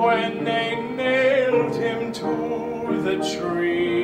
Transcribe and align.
when 0.00 0.44
they 0.44 0.74
nailed 0.96 1.76
him 1.76 2.10
to 2.10 3.02
the 3.02 3.16
tree? 3.34 3.99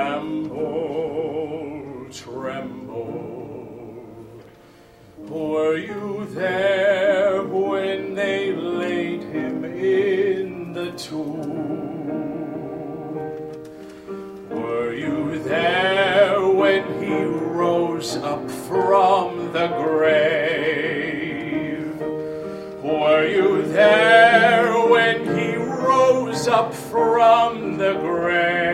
Tremble, 0.00 1.82
tremble. 2.10 3.16
Were 5.18 5.76
you 5.76 6.26
there 6.30 7.42
when 7.42 8.14
they 8.14 8.52
laid 8.52 9.24
him 9.24 9.64
in 9.64 10.72
the 10.72 10.92
tomb? 10.92 11.50
Were 14.48 14.94
you 14.94 15.38
there 15.42 16.48
when 16.48 17.02
he 17.02 17.22
rose 17.22 18.16
up 18.16 18.50
from 18.50 19.52
the 19.52 19.68
grave? 19.82 20.80
Were 22.82 23.26
you 23.26 23.62
there 23.68 24.72
when 24.88 25.38
he 25.38 25.56
rose 25.56 26.48
up 26.48 26.72
from 26.72 27.76
the 27.76 27.92
grave? 28.00 28.69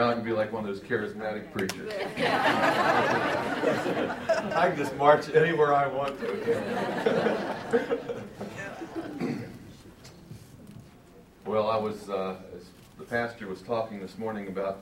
Now 0.00 0.08
I 0.08 0.14
can 0.14 0.24
be 0.24 0.32
like 0.32 0.50
one 0.50 0.66
of 0.66 0.74
those 0.74 0.80
charismatic 0.80 1.52
preachers. 1.52 1.92
I 4.56 4.68
can 4.68 4.76
just 4.78 4.96
march 4.96 5.28
anywhere 5.34 5.74
I 5.74 5.88
want 5.88 6.18
to. 6.20 6.64
well, 11.44 11.68
I 11.68 11.76
was, 11.76 12.08
uh, 12.08 12.36
as 12.56 12.64
the 12.96 13.04
pastor 13.04 13.46
was 13.46 13.60
talking 13.60 14.00
this 14.00 14.16
morning 14.16 14.48
about 14.48 14.78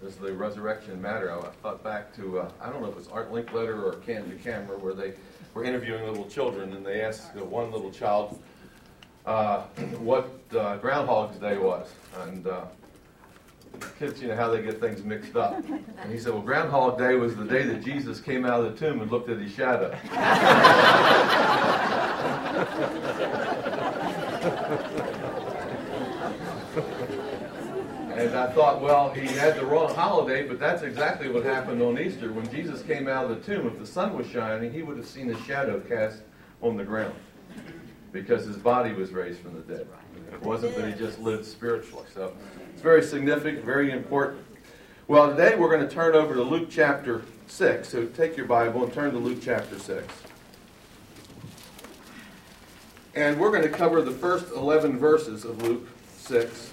this, 0.00 0.14
the 0.14 0.32
resurrection 0.32 1.02
matter, 1.02 1.32
I 1.32 1.40
thought 1.60 1.82
back 1.82 2.14
to, 2.14 2.38
uh, 2.38 2.48
I 2.60 2.70
don't 2.70 2.82
know 2.82 2.86
if 2.86 2.92
it 2.92 2.98
was 2.98 3.08
Art 3.08 3.32
Linkletter 3.32 3.82
or 3.82 3.94
Candid 4.06 4.44
Camera, 4.44 4.78
where 4.78 4.94
they 4.94 5.14
were 5.54 5.64
interviewing 5.64 6.06
little 6.06 6.28
children, 6.28 6.74
and 6.74 6.86
they 6.86 7.00
asked 7.02 7.36
uh, 7.36 7.44
one 7.44 7.72
little 7.72 7.90
child 7.90 8.40
uh, 9.26 9.62
what 9.98 10.30
uh, 10.56 10.76
Groundhog's 10.76 11.38
Day 11.38 11.58
was. 11.58 11.92
And 12.20 12.46
uh, 12.46 12.66
kids, 13.98 14.20
you 14.20 14.28
know 14.28 14.36
how 14.36 14.50
they 14.50 14.62
get 14.62 14.80
things 14.80 15.02
mixed 15.02 15.36
up. 15.36 15.62
And 15.68 16.12
he 16.12 16.18
said, 16.18 16.32
Well, 16.32 16.42
Groundhog 16.42 16.98
Day 16.98 17.14
was 17.14 17.36
the 17.36 17.44
day 17.44 17.64
that 17.64 17.82
Jesus 17.82 18.20
came 18.20 18.44
out 18.44 18.64
of 18.64 18.72
the 18.72 18.86
tomb 18.86 19.00
and 19.00 19.10
looked 19.10 19.28
at 19.28 19.38
his 19.38 19.52
shadow. 19.52 19.90
and 28.16 28.34
I 28.34 28.52
thought, 28.52 28.80
well, 28.80 29.10
he 29.10 29.26
had 29.26 29.56
the 29.56 29.64
wrong 29.64 29.94
holiday, 29.94 30.46
but 30.46 30.58
that's 30.58 30.82
exactly 30.82 31.28
what 31.28 31.44
happened 31.44 31.82
on 31.82 31.98
Easter. 31.98 32.32
When 32.32 32.50
Jesus 32.50 32.82
came 32.82 33.08
out 33.08 33.30
of 33.30 33.44
the 33.44 33.54
tomb, 33.54 33.66
if 33.66 33.78
the 33.78 33.86
sun 33.86 34.16
was 34.16 34.26
shining, 34.26 34.72
he 34.72 34.82
would 34.82 34.96
have 34.96 35.06
seen 35.06 35.26
his 35.26 35.40
shadow 35.44 35.80
cast 35.80 36.22
on 36.60 36.76
the 36.76 36.84
ground 36.84 37.14
because 38.12 38.44
his 38.44 38.56
body 38.56 38.92
was 38.92 39.10
raised 39.10 39.40
from 39.40 39.54
the 39.54 39.60
dead. 39.60 39.86
It 40.32 40.42
wasn't 40.42 40.74
that 40.76 40.88
he 40.88 40.98
just 40.98 41.18
lived 41.18 41.44
spiritually. 41.44 42.06
So 42.14 42.32
it's 42.72 42.82
very 42.82 43.02
significant, 43.02 43.64
very 43.64 43.92
important. 43.92 44.44
Well, 45.08 45.30
today 45.30 45.56
we're 45.56 45.68
going 45.68 45.86
to 45.86 45.94
turn 45.94 46.14
over 46.14 46.34
to 46.34 46.42
Luke 46.42 46.68
chapter 46.70 47.22
6. 47.48 47.88
So 47.88 48.06
take 48.06 48.36
your 48.36 48.46
Bible 48.46 48.84
and 48.84 48.92
turn 48.92 49.12
to 49.12 49.18
Luke 49.18 49.40
chapter 49.42 49.78
6. 49.78 50.06
And 53.14 53.38
we're 53.38 53.50
going 53.50 53.62
to 53.62 53.68
cover 53.68 54.00
the 54.00 54.12
first 54.12 54.50
11 54.52 54.98
verses 54.98 55.44
of 55.44 55.60
Luke 55.62 55.86
6. 56.16 56.72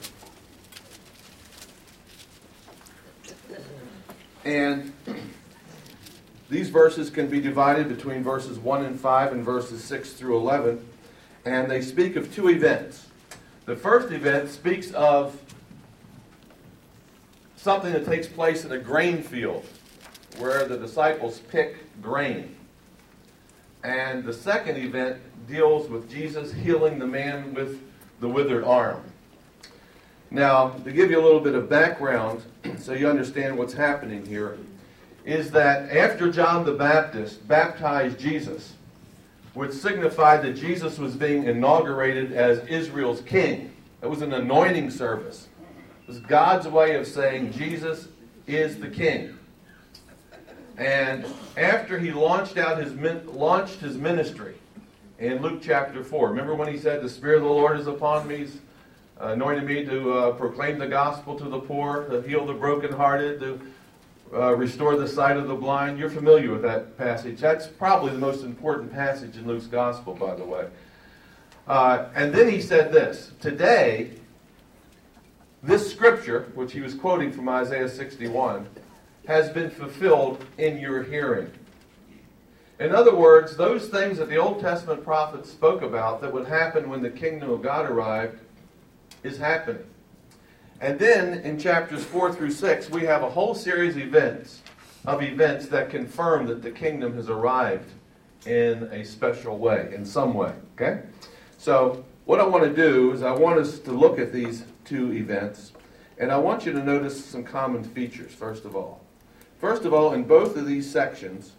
And 4.46 4.94
these 6.50 6.70
verses 6.70 7.10
can 7.10 7.28
be 7.28 7.42
divided 7.42 7.90
between 7.90 8.24
verses 8.24 8.58
1 8.58 8.86
and 8.86 8.98
5 8.98 9.34
and 9.34 9.44
verses 9.44 9.84
6 9.84 10.14
through 10.14 10.38
11. 10.38 10.88
And 11.44 11.70
they 11.70 11.82
speak 11.82 12.16
of 12.16 12.34
two 12.34 12.50
events. 12.50 13.09
The 13.70 13.76
first 13.76 14.10
event 14.10 14.50
speaks 14.50 14.90
of 14.94 15.40
something 17.56 17.94
that 17.94 18.04
takes 18.04 18.26
place 18.26 18.66
in 18.66 18.72
a 18.72 18.80
grain 18.80 19.22
field 19.22 19.64
where 20.40 20.66
the 20.66 20.76
disciples 20.76 21.38
pick 21.52 22.02
grain. 22.02 22.56
And 23.84 24.24
the 24.24 24.34
second 24.34 24.78
event 24.78 25.22
deals 25.48 25.88
with 25.88 26.10
Jesus 26.10 26.52
healing 26.52 26.98
the 26.98 27.06
man 27.06 27.54
with 27.54 27.80
the 28.20 28.28
withered 28.28 28.64
arm. 28.64 29.04
Now, 30.32 30.70
to 30.70 30.92
give 30.92 31.12
you 31.12 31.22
a 31.22 31.24
little 31.24 31.40
bit 31.40 31.54
of 31.54 31.70
background 31.70 32.42
so 32.80 32.94
you 32.94 33.08
understand 33.08 33.56
what's 33.56 33.74
happening 33.74 34.26
here, 34.26 34.58
is 35.26 35.52
that 35.52 35.96
after 35.96 36.32
John 36.32 36.66
the 36.66 36.74
Baptist 36.74 37.48
baptized 37.48 38.18
Jesus, 38.18 38.74
which 39.60 39.74
signified 39.74 40.42
that 40.42 40.54
Jesus 40.54 40.98
was 40.98 41.18
being 41.18 41.44
inaugurated 41.44 42.32
as 42.32 42.60
Israel's 42.68 43.20
king, 43.20 43.74
it 44.02 44.10
was 44.10 44.22
an 44.22 44.32
anointing 44.32 44.90
service. 44.90 45.50
It 46.04 46.08
was 46.08 46.20
God's 46.20 46.66
way 46.66 46.96
of 46.96 47.06
saying 47.06 47.52
Jesus 47.52 48.08
is 48.48 48.80
the 48.80 48.88
king. 48.88 49.38
And 50.78 51.26
after 51.58 52.00
he 52.00 52.14
launched 52.14 52.58
out 52.58 52.82
his 52.82 52.94
launched 53.26 53.82
his 53.82 53.98
ministry 53.98 54.56
in 55.18 55.42
Luke 55.42 55.60
chapter 55.62 56.06
4, 56.06 56.30
remember 56.30 56.56
when 56.56 56.72
he 56.72 56.80
said, 56.80 57.02
The 57.02 57.10
Spirit 57.10 57.40
of 57.40 57.44
the 57.44 57.50
Lord 57.50 57.78
is 57.78 57.88
upon 57.88 58.30
me, 58.30 58.38
he's 58.38 58.60
anointed 59.20 59.66
me 59.66 59.84
to 59.84 60.14
uh, 60.14 60.32
proclaim 60.32 60.80
the 60.80 60.88
gospel 60.88 61.38
to 61.38 61.50
the 61.50 61.60
poor, 61.60 62.06
to 62.06 62.22
heal 62.22 62.46
the 62.46 62.54
brokenhearted, 62.54 63.42
to 63.42 63.60
uh, 64.34 64.56
restore 64.56 64.96
the 64.96 65.08
sight 65.08 65.38
of 65.38 65.48
the 65.48 65.56
blind. 65.56 65.98
You're 65.98 66.10
familiar 66.10 66.52
with 66.52 66.62
that 66.62 66.98
passage. 66.98 67.40
That's 67.40 67.68
probably 67.68 68.12
the 68.12 68.20
most 68.20 68.44
important 68.44 68.92
passage 68.92 69.38
in 69.38 69.48
Luke's 69.48 69.68
gospel, 69.68 70.14
by 70.14 70.36
the 70.36 70.46
way. 70.46 70.68
Uh, 71.68 72.10
and 72.16 72.34
then 72.34 72.50
he 72.50 72.62
said 72.62 72.92
this 72.92 73.32
Today, 73.40 74.12
this 75.64 75.90
scripture, 75.90 76.52
which 76.56 76.74
he 76.74 76.82
was 76.82 76.94
quoting 76.94 77.32
from 77.32 77.50
Isaiah 77.50 77.90
61, 77.90 78.68
has 79.28 79.50
been 79.50 79.70
fulfilled 79.70 80.44
in 80.58 80.80
your 80.80 81.04
hearing. 81.04 81.52
In 82.80 82.96
other 82.96 83.14
words, 83.14 83.58
those 83.58 83.90
things 83.90 84.18
that 84.18 84.30
the 84.30 84.38
Old 84.38 84.62
Testament 84.62 85.04
prophets 85.04 85.52
spoke 85.52 85.82
about 85.82 86.22
that 86.22 86.34
would 86.34 86.48
happen 86.48 86.90
when 86.90 87.02
the 87.02 87.10
kingdom 87.10 87.50
of 87.50 87.62
God 87.62 87.90
arrived 87.90 88.40
is 89.22 89.38
happening. 89.38 89.84
And 90.82 90.98
then 90.98 91.40
in 91.40 91.60
chapters 91.60 92.06
4 92.06 92.34
through 92.34 92.52
6, 92.52 92.90
we 92.90 93.02
have 93.04 93.22
a 93.22 93.30
whole 93.30 93.54
series 93.54 93.96
of 93.98 94.02
events, 94.02 94.62
of 95.06 95.22
events 95.22 95.68
that 95.68 95.90
confirm 95.90 96.48
that 96.48 96.62
the 96.62 96.72
kingdom 96.72 97.16
has 97.16 97.30
arrived 97.30 97.90
in 98.46 98.84
a 98.84 99.04
special 99.04 99.58
way, 99.58 99.92
in 99.94 100.06
some 100.06 100.34
way. 100.34 100.54
Okay? 100.76 101.02
So, 101.58 102.06
what 102.24 102.40
I 102.40 102.46
want 102.46 102.64
to 102.64 102.74
do 102.74 103.12
is 103.12 103.24
I 103.24 103.32
want 103.32 103.60
us 103.60 103.80
to 103.80 103.92
look 103.92 104.20
at 104.20 104.32
these 104.32 104.64
two 104.86 105.12
events, 105.14 105.74
and 106.18 106.32
I 106.32 106.38
want 106.38 106.66
you 106.66 106.72
to 106.72 106.84
notice 106.84 107.26
some 107.26 107.44
common 107.44 107.84
features, 107.84 108.34
first 108.34 108.64
of 108.64 108.76
all. 108.76 109.02
First 109.60 109.84
of 109.84 109.94
all, 109.94 110.14
in 110.14 110.24
both 110.24 110.56
of 110.56 110.66
these 110.66 110.90
sections, 110.90 111.54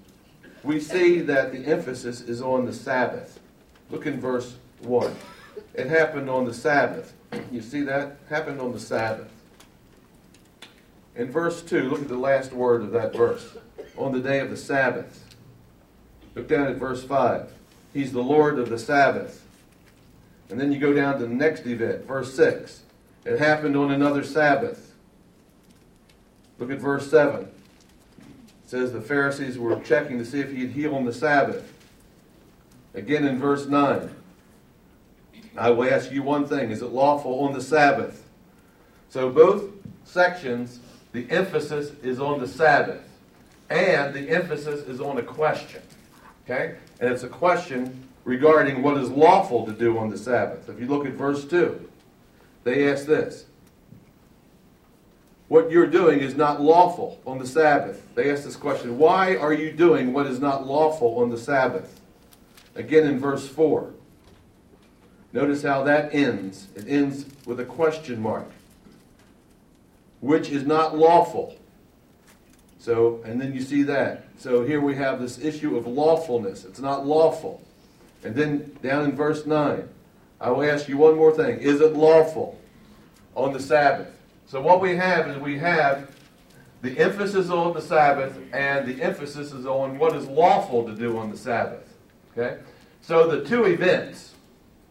we 0.62 0.80
see 0.80 1.20
that 1.20 1.52
the 1.52 1.66
emphasis 1.66 2.22
is 2.22 2.40
on 2.40 2.64
the 2.64 2.72
Sabbath. 2.72 3.40
Look 3.90 4.06
in 4.06 4.18
verse 4.18 4.56
1. 4.80 5.14
It 5.74 5.86
happened 5.86 6.28
on 6.28 6.44
the 6.44 6.54
Sabbath. 6.54 7.12
You 7.50 7.60
see 7.60 7.82
that? 7.82 8.16
Happened 8.28 8.60
on 8.60 8.72
the 8.72 8.80
Sabbath. 8.80 9.30
In 11.16 11.30
verse 11.30 11.62
2, 11.62 11.88
look 11.88 12.02
at 12.02 12.08
the 12.08 12.16
last 12.16 12.52
word 12.52 12.82
of 12.82 12.92
that 12.92 13.14
verse. 13.14 13.56
On 13.96 14.12
the 14.12 14.20
day 14.20 14.40
of 14.40 14.50
the 14.50 14.56
Sabbath. 14.56 15.24
Look 16.34 16.48
down 16.48 16.66
at 16.66 16.76
verse 16.76 17.04
5. 17.04 17.52
He's 17.92 18.12
the 18.12 18.22
Lord 18.22 18.58
of 18.58 18.68
the 18.68 18.78
Sabbath. 18.78 19.44
And 20.48 20.60
then 20.60 20.72
you 20.72 20.78
go 20.78 20.92
down 20.92 21.18
to 21.18 21.26
the 21.26 21.34
next 21.34 21.66
event, 21.66 22.06
verse 22.06 22.34
6. 22.34 22.82
It 23.24 23.38
happened 23.38 23.76
on 23.76 23.90
another 23.90 24.24
Sabbath. 24.24 24.94
Look 26.58 26.70
at 26.70 26.78
verse 26.78 27.10
7. 27.10 27.42
It 27.42 27.50
says 28.66 28.92
the 28.92 29.00
Pharisees 29.00 29.58
were 29.58 29.78
checking 29.80 30.18
to 30.18 30.24
see 30.24 30.40
if 30.40 30.52
he'd 30.52 30.70
heal 30.70 30.94
on 30.94 31.04
the 31.04 31.12
Sabbath. 31.12 31.72
Again 32.94 33.24
in 33.24 33.38
verse 33.38 33.66
9. 33.66 34.14
I 35.56 35.70
will 35.70 35.92
ask 35.92 36.10
you 36.12 36.22
one 36.22 36.46
thing 36.46 36.70
is 36.70 36.82
it 36.82 36.86
lawful 36.92 37.40
on 37.40 37.52
the 37.52 37.60
Sabbath? 37.60 38.26
So, 39.08 39.28
both 39.30 39.64
sections, 40.04 40.80
the 41.12 41.28
emphasis 41.30 41.92
is 42.02 42.20
on 42.20 42.38
the 42.38 42.46
Sabbath, 42.46 43.02
and 43.68 44.14
the 44.14 44.30
emphasis 44.30 44.86
is 44.86 45.00
on 45.00 45.18
a 45.18 45.22
question. 45.22 45.82
Okay? 46.44 46.76
And 47.00 47.12
it's 47.12 47.22
a 47.22 47.28
question 47.28 48.08
regarding 48.24 48.82
what 48.82 48.96
is 48.96 49.10
lawful 49.10 49.66
to 49.66 49.72
do 49.72 49.98
on 49.98 50.10
the 50.10 50.18
Sabbath. 50.18 50.68
If 50.68 50.80
you 50.80 50.86
look 50.86 51.06
at 51.06 51.12
verse 51.12 51.44
2, 51.44 51.88
they 52.64 52.90
ask 52.90 53.06
this 53.06 53.46
What 55.48 55.70
you're 55.70 55.86
doing 55.86 56.20
is 56.20 56.36
not 56.36 56.60
lawful 56.60 57.20
on 57.26 57.38
the 57.38 57.46
Sabbath. 57.46 58.14
They 58.14 58.30
ask 58.30 58.44
this 58.44 58.56
question 58.56 58.98
Why 58.98 59.36
are 59.36 59.52
you 59.52 59.72
doing 59.72 60.12
what 60.12 60.26
is 60.26 60.40
not 60.40 60.66
lawful 60.66 61.18
on 61.18 61.30
the 61.30 61.38
Sabbath? 61.38 62.00
Again 62.74 63.06
in 63.06 63.18
verse 63.18 63.48
4. 63.48 63.92
Notice 65.32 65.62
how 65.62 65.84
that 65.84 66.14
ends. 66.14 66.68
It 66.74 66.86
ends 66.88 67.26
with 67.46 67.60
a 67.60 67.64
question 67.64 68.20
mark, 68.20 68.50
which 70.20 70.50
is 70.50 70.66
not 70.66 70.96
lawful. 70.96 71.56
So, 72.78 73.20
and 73.24 73.40
then 73.40 73.54
you 73.54 73.60
see 73.60 73.82
that. 73.84 74.24
So 74.38 74.64
here 74.64 74.80
we 74.80 74.94
have 74.96 75.20
this 75.20 75.38
issue 75.38 75.76
of 75.76 75.86
lawfulness. 75.86 76.64
It's 76.64 76.80
not 76.80 77.06
lawful. 77.06 77.62
And 78.24 78.34
then 78.34 78.76
down 78.82 79.04
in 79.04 79.14
verse 79.14 79.46
9, 79.46 79.88
I 80.40 80.50
will 80.50 80.68
ask 80.68 80.88
you 80.88 80.96
one 80.96 81.16
more 81.16 81.32
thing. 81.32 81.58
Is 81.58 81.80
it 81.80 81.92
lawful 81.92 82.58
on 83.34 83.52
the 83.52 83.60
Sabbath? 83.60 84.08
So 84.46 84.60
what 84.60 84.80
we 84.80 84.96
have 84.96 85.28
is 85.28 85.36
we 85.36 85.58
have 85.58 86.10
the 86.82 86.98
emphasis 86.98 87.50
on 87.50 87.74
the 87.74 87.82
Sabbath 87.82 88.36
and 88.52 88.86
the 88.86 89.02
emphasis 89.02 89.52
is 89.52 89.66
on 89.66 89.98
what 89.98 90.16
is 90.16 90.26
lawful 90.26 90.84
to 90.86 90.94
do 90.94 91.18
on 91.18 91.30
the 91.30 91.36
Sabbath. 91.36 91.86
Okay? 92.36 92.60
So 93.02 93.28
the 93.28 93.44
two 93.44 93.64
events 93.64 94.29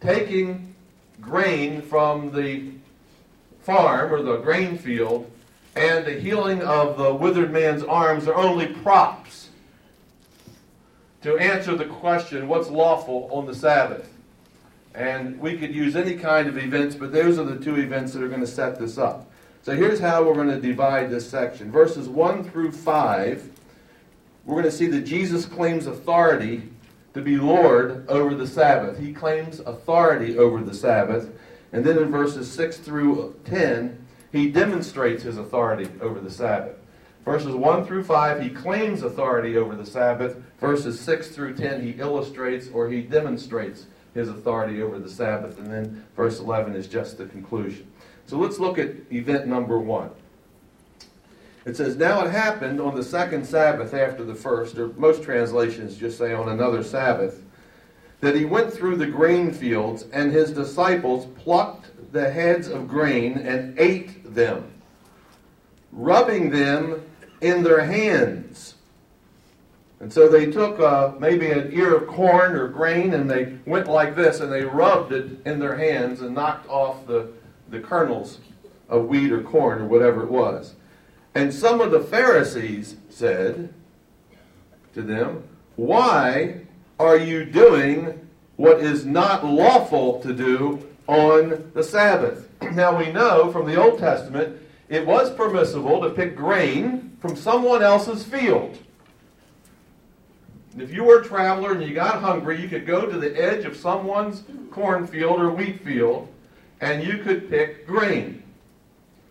taking 0.01 0.73
grain 1.21 1.81
from 1.81 2.31
the 2.31 2.71
farm 3.61 4.13
or 4.13 4.21
the 4.21 4.37
grain 4.37 4.77
field 4.77 5.29
and 5.75 6.05
the 6.05 6.13
healing 6.13 6.61
of 6.61 6.97
the 6.97 7.13
withered 7.13 7.51
man's 7.51 7.83
arms 7.83 8.27
are 8.27 8.35
only 8.35 8.67
props 8.67 9.49
to 11.21 11.37
answer 11.37 11.75
the 11.75 11.85
question 11.85 12.47
what's 12.47 12.69
lawful 12.69 13.29
on 13.31 13.45
the 13.45 13.53
Sabbath. 13.53 14.13
And 14.95 15.39
we 15.39 15.57
could 15.57 15.73
use 15.73 15.95
any 15.95 16.15
kind 16.15 16.47
of 16.47 16.57
events, 16.57 16.95
but 16.95 17.11
those 17.11 17.37
are 17.37 17.43
the 17.43 17.63
two 17.63 17.77
events 17.77 18.13
that 18.13 18.23
are 18.23 18.27
going 18.27 18.41
to 18.41 18.47
set 18.47 18.79
this 18.79 18.97
up. 18.97 19.29
So 19.61 19.75
here's 19.75 19.99
how 19.99 20.23
we're 20.23 20.33
going 20.33 20.49
to 20.49 20.59
divide 20.59 21.11
this 21.11 21.29
section. 21.29 21.71
Verses 21.71 22.07
1 22.07 22.49
through 22.49 22.71
5, 22.71 23.49
we're 24.45 24.55
going 24.55 24.65
to 24.65 24.71
see 24.71 24.87
that 24.87 25.01
Jesus 25.01 25.45
claims 25.45 25.85
authority 25.85 26.69
to 27.13 27.21
be 27.21 27.37
Lord 27.37 28.07
over 28.07 28.35
the 28.35 28.47
Sabbath. 28.47 28.99
He 28.99 29.13
claims 29.13 29.59
authority 29.59 30.37
over 30.37 30.61
the 30.61 30.73
Sabbath. 30.73 31.31
And 31.71 31.83
then 31.83 31.97
in 31.97 32.11
verses 32.11 32.51
6 32.51 32.77
through 32.77 33.39
10, 33.45 34.05
he 34.31 34.51
demonstrates 34.51 35.23
his 35.23 35.37
authority 35.37 35.89
over 36.01 36.19
the 36.19 36.31
Sabbath. 36.31 36.75
Verses 37.25 37.53
1 37.53 37.85
through 37.85 38.03
5, 38.03 38.41
he 38.41 38.49
claims 38.49 39.03
authority 39.03 39.57
over 39.57 39.75
the 39.75 39.85
Sabbath. 39.85 40.41
Verses 40.59 40.99
6 40.99 41.29
through 41.29 41.55
10, 41.55 41.81
he 41.81 41.91
illustrates 41.99 42.69
or 42.73 42.89
he 42.89 43.01
demonstrates 43.01 43.85
his 44.13 44.29
authority 44.29 44.81
over 44.81 44.99
the 44.99 45.09
Sabbath. 45.09 45.59
And 45.59 45.67
then 45.67 46.05
verse 46.15 46.39
11 46.39 46.75
is 46.75 46.87
just 46.87 47.17
the 47.17 47.25
conclusion. 47.25 47.87
So 48.25 48.37
let's 48.37 48.59
look 48.59 48.77
at 48.77 48.91
event 49.11 49.47
number 49.47 49.79
1. 49.79 50.09
It 51.69 51.77
says, 51.77 51.97
Now 51.97 52.25
it 52.25 52.31
happened 52.31 52.81
on 52.81 52.95
the 52.95 53.03
second 53.03 53.45
Sabbath 53.45 53.93
after 53.93 54.23
the 54.23 54.33
first, 54.33 54.75
or 54.79 54.87
most 54.97 55.21
translations 55.21 55.97
just 55.97 56.17
say 56.17 56.33
on 56.33 56.49
another 56.49 56.83
Sabbath, 56.83 57.43
that 58.21 58.35
he 58.35 58.43
went 58.43 58.73
through 58.73 58.95
the 58.95 59.05
grain 59.05 59.53
fields, 59.53 60.05
and 60.11 60.31
his 60.31 60.51
disciples 60.51 61.27
plucked 61.37 61.91
the 62.11 62.31
heads 62.31 62.67
of 62.67 62.87
grain 62.87 63.37
and 63.37 63.77
ate 63.77 64.33
them, 64.33 64.71
rubbing 65.91 66.49
them 66.49 67.03
in 67.39 67.61
their 67.61 67.85
hands. 67.85 68.73
And 69.99 70.11
so 70.11 70.27
they 70.27 70.47
took 70.49 70.79
uh, 70.79 71.11
maybe 71.19 71.51
an 71.51 71.71
ear 71.71 71.95
of 71.95 72.07
corn 72.07 72.55
or 72.55 72.67
grain 72.67 73.13
and 73.13 73.29
they 73.29 73.57
went 73.67 73.87
like 73.87 74.15
this 74.15 74.39
and 74.39 74.51
they 74.51 74.63
rubbed 74.63 75.11
it 75.11 75.45
in 75.45 75.59
their 75.59 75.77
hands 75.77 76.21
and 76.21 76.33
knocked 76.33 76.67
off 76.67 77.05
the, 77.05 77.27
the 77.69 77.79
kernels 77.79 78.39
of 78.87 79.05
wheat 79.05 79.31
or 79.31 79.43
corn 79.43 79.81
or 79.81 79.85
whatever 79.85 80.23
it 80.23 80.31
was. 80.31 80.73
And 81.35 81.53
some 81.53 81.79
of 81.79 81.91
the 81.91 82.01
Pharisees 82.01 82.97
said 83.09 83.73
to 84.93 85.01
them, 85.01 85.43
Why 85.75 86.61
are 86.99 87.17
you 87.17 87.45
doing 87.45 88.27
what 88.55 88.79
is 88.79 89.05
not 89.05 89.45
lawful 89.45 90.19
to 90.21 90.33
do 90.33 90.87
on 91.07 91.71
the 91.73 91.83
Sabbath? 91.83 92.47
Now 92.73 92.97
we 92.97 93.11
know 93.11 93.51
from 93.51 93.65
the 93.65 93.81
Old 93.81 93.99
Testament 93.99 94.57
it 94.89 95.05
was 95.05 95.31
permissible 95.31 96.01
to 96.01 96.09
pick 96.09 96.35
grain 96.35 97.15
from 97.19 97.35
someone 97.35 97.81
else's 97.81 98.23
field. 98.23 98.77
If 100.77 100.93
you 100.93 101.03
were 101.03 101.21
a 101.21 101.25
traveler 101.25 101.73
and 101.73 101.83
you 101.83 101.93
got 101.93 102.21
hungry, 102.21 102.61
you 102.61 102.67
could 102.67 102.85
go 102.85 103.05
to 103.05 103.17
the 103.17 103.35
edge 103.41 103.65
of 103.65 103.75
someone's 103.75 104.43
cornfield 104.71 105.39
or 105.39 105.51
wheat 105.51 105.83
field 105.83 106.27
and 106.81 107.03
you 107.03 107.19
could 107.19 107.49
pick 107.49 107.87
grain. 107.87 108.43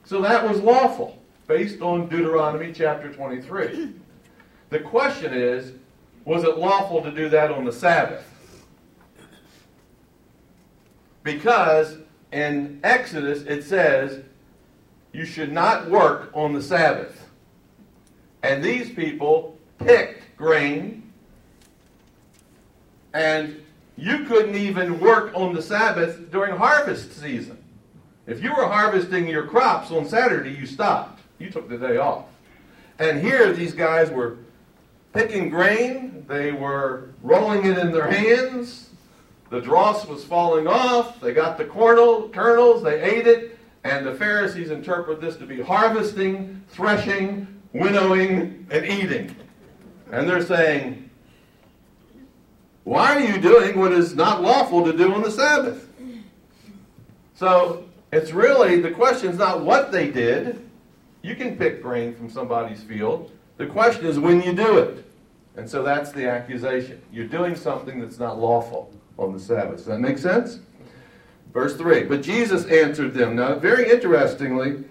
So 0.05 0.23
that 0.23 0.49
was 0.49 0.61
lawful 0.61 1.18
based 1.49 1.81
on 1.81 2.09
Deuteronomy 2.09 2.73
chapter 2.73 3.13
23. 3.13 3.95
The 4.71 4.81
question 4.81 5.33
is 5.33 5.73
was 6.25 6.45
it 6.45 6.59
lawful 6.59 7.03
to 7.03 7.11
do 7.11 7.31
that 7.31 7.51
on 7.51 7.65
the 7.65 7.73
Sabbath? 7.73 8.23
Because 11.23 11.97
in 12.31 12.79
Exodus 12.85 13.43
it 13.43 13.65
says 13.65 14.23
you 15.15 15.25
should 15.25 15.51
not 15.51 15.91
work 15.91 16.31
on 16.35 16.53
the 16.53 16.63
Sabbath. 16.63 17.29
And 18.43 18.63
these 18.63 18.91
people 18.91 19.57
picked 19.79 20.37
grain, 20.37 21.11
and 23.15 23.61
you 23.97 24.27
couldn't 24.27 24.55
even 24.55 25.01
work 25.01 25.33
on 25.35 25.55
the 25.55 25.63
Sabbath 25.63 26.31
during 26.31 26.55
harvest 26.57 27.19
season. 27.19 27.59
If 28.27 28.43
you 28.43 28.51
were 28.51 28.67
harvesting 28.69 29.27
your 29.27 29.47
crops 29.47 29.91
on 29.91 30.07
Saturday, 30.07 30.51
you 30.51 30.67
stopped. 30.67 31.18
You 31.39 31.51
took 31.51 31.69
the 31.69 31.79
day 31.79 31.97
off. 31.97 32.27
And 32.99 33.21
here 33.21 33.53
these 33.53 33.75
guys 33.75 34.11
were 34.11 34.39
picking 35.13 35.49
grain, 35.49 36.25
they 36.29 36.53
were 36.53 37.11
rolling 37.23 37.65
it 37.65 37.79
in 37.79 37.93
their 37.93 38.11
hands, 38.11 38.91
the 39.51 39.61
dross 39.61 40.07
was 40.07 40.25
falling 40.25 40.67
off, 40.67 41.21
they 41.21 41.33
got 41.33 41.57
the 41.57 41.65
kernel, 41.65 42.29
kernels, 42.29 42.83
they 42.83 43.01
ate 43.01 43.27
it, 43.27 43.59
and 43.85 44.05
the 44.05 44.15
Pharisees 44.15 44.71
interpret 44.71 45.21
this 45.21 45.37
to 45.37 45.47
be 45.47 45.63
harvesting, 45.63 46.63
threshing, 46.69 47.47
winnowing, 47.73 48.67
and 48.71 48.85
eating. 48.85 49.35
And 50.11 50.29
they're 50.29 50.45
saying, 50.45 51.09
Why 52.85 53.17
are 53.17 53.21
you 53.21 53.41
doing 53.41 53.79
what 53.79 53.93
is 53.93 54.15
not 54.15 54.43
lawful 54.43 54.85
to 54.85 54.97
do 54.97 55.15
on 55.15 55.23
the 55.23 55.31
Sabbath? 55.31 55.89
So 57.35 57.85
it's 58.13 58.33
really, 58.33 58.81
the 58.81 58.91
question 58.91 59.31
is 59.31 59.39
not 59.39 59.63
what 59.65 59.93
they 59.93 60.11
did. 60.11 60.68
You 61.23 61.35
can 61.35 61.57
pick 61.57 61.83
grain 61.83 62.15
from 62.15 62.31
somebody's 62.31 62.83
field. 62.83 63.33
The 63.57 63.67
question 63.67 64.07
is 64.07 64.19
when 64.19 64.43
you 64.43 64.55
do 64.55 64.79
it. 64.79 65.05
And 65.57 65.69
so 65.69 65.83
that's 65.83 66.13
the 66.13 66.29
accusation. 66.29 67.03
You're 67.13 67.27
doing 67.27 67.57
something 67.57 68.01
that's 68.01 68.19
not 68.19 68.39
lawful 68.39 68.93
on 69.19 69.33
the 69.33 69.41
Sabbath. 69.41 69.79
Does 69.79 69.87
that 69.87 69.99
make 69.99 70.19
sense? 70.19 70.61
Verse 71.53 71.77
3 71.77 72.05
But 72.05 72.23
Jesus 72.23 72.65
answered 72.67 73.15
them. 73.15 73.35
Now, 73.35 73.57
very 73.57 73.91
interestingly, 73.91 74.85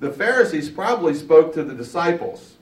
the 0.00 0.10
Pharisees 0.10 0.68
probably 0.68 1.14
spoke 1.14 1.54
to 1.54 1.62
the 1.62 1.74
disciples 1.74 2.56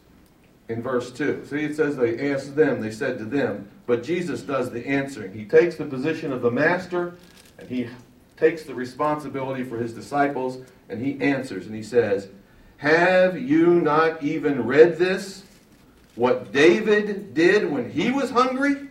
in 0.69 0.83
verse 0.83 1.11
2. 1.11 1.47
See, 1.47 1.65
it 1.65 1.77
says 1.77 1.97
they 1.97 2.31
asked 2.31 2.55
them, 2.55 2.81
they 2.81 2.91
said 2.91 3.19
to 3.19 3.25
them, 3.25 3.69
but 3.87 4.03
Jesus 4.03 4.43
does 4.43 4.71
the 4.71 4.87
answering. 4.87 5.33
He 5.33 5.45
takes 5.45 5.77
the 5.77 5.85
position 5.85 6.33
of 6.33 6.43
the 6.43 6.51
master 6.51 7.15
and 7.59 7.69
he 7.69 7.89
takes 8.37 8.65
the 8.65 8.75
responsibility 8.75 9.65
for 9.65 9.79
his 9.79 9.93
disciples 9.93 10.59
and 10.89 11.05
he 11.05 11.21
answers 11.21 11.67
and 11.67 11.75
he 11.75 11.83
says, 11.83 12.29
Have 12.83 13.41
you 13.41 13.81
not 13.81 14.25
even 14.25 14.67
read 14.67 14.99
this? 14.99 15.45
What 16.17 16.51
David 16.51 17.33
did 17.33 17.71
when 17.71 17.89
he 17.89 18.11
was 18.11 18.31
hungry? 18.31 18.89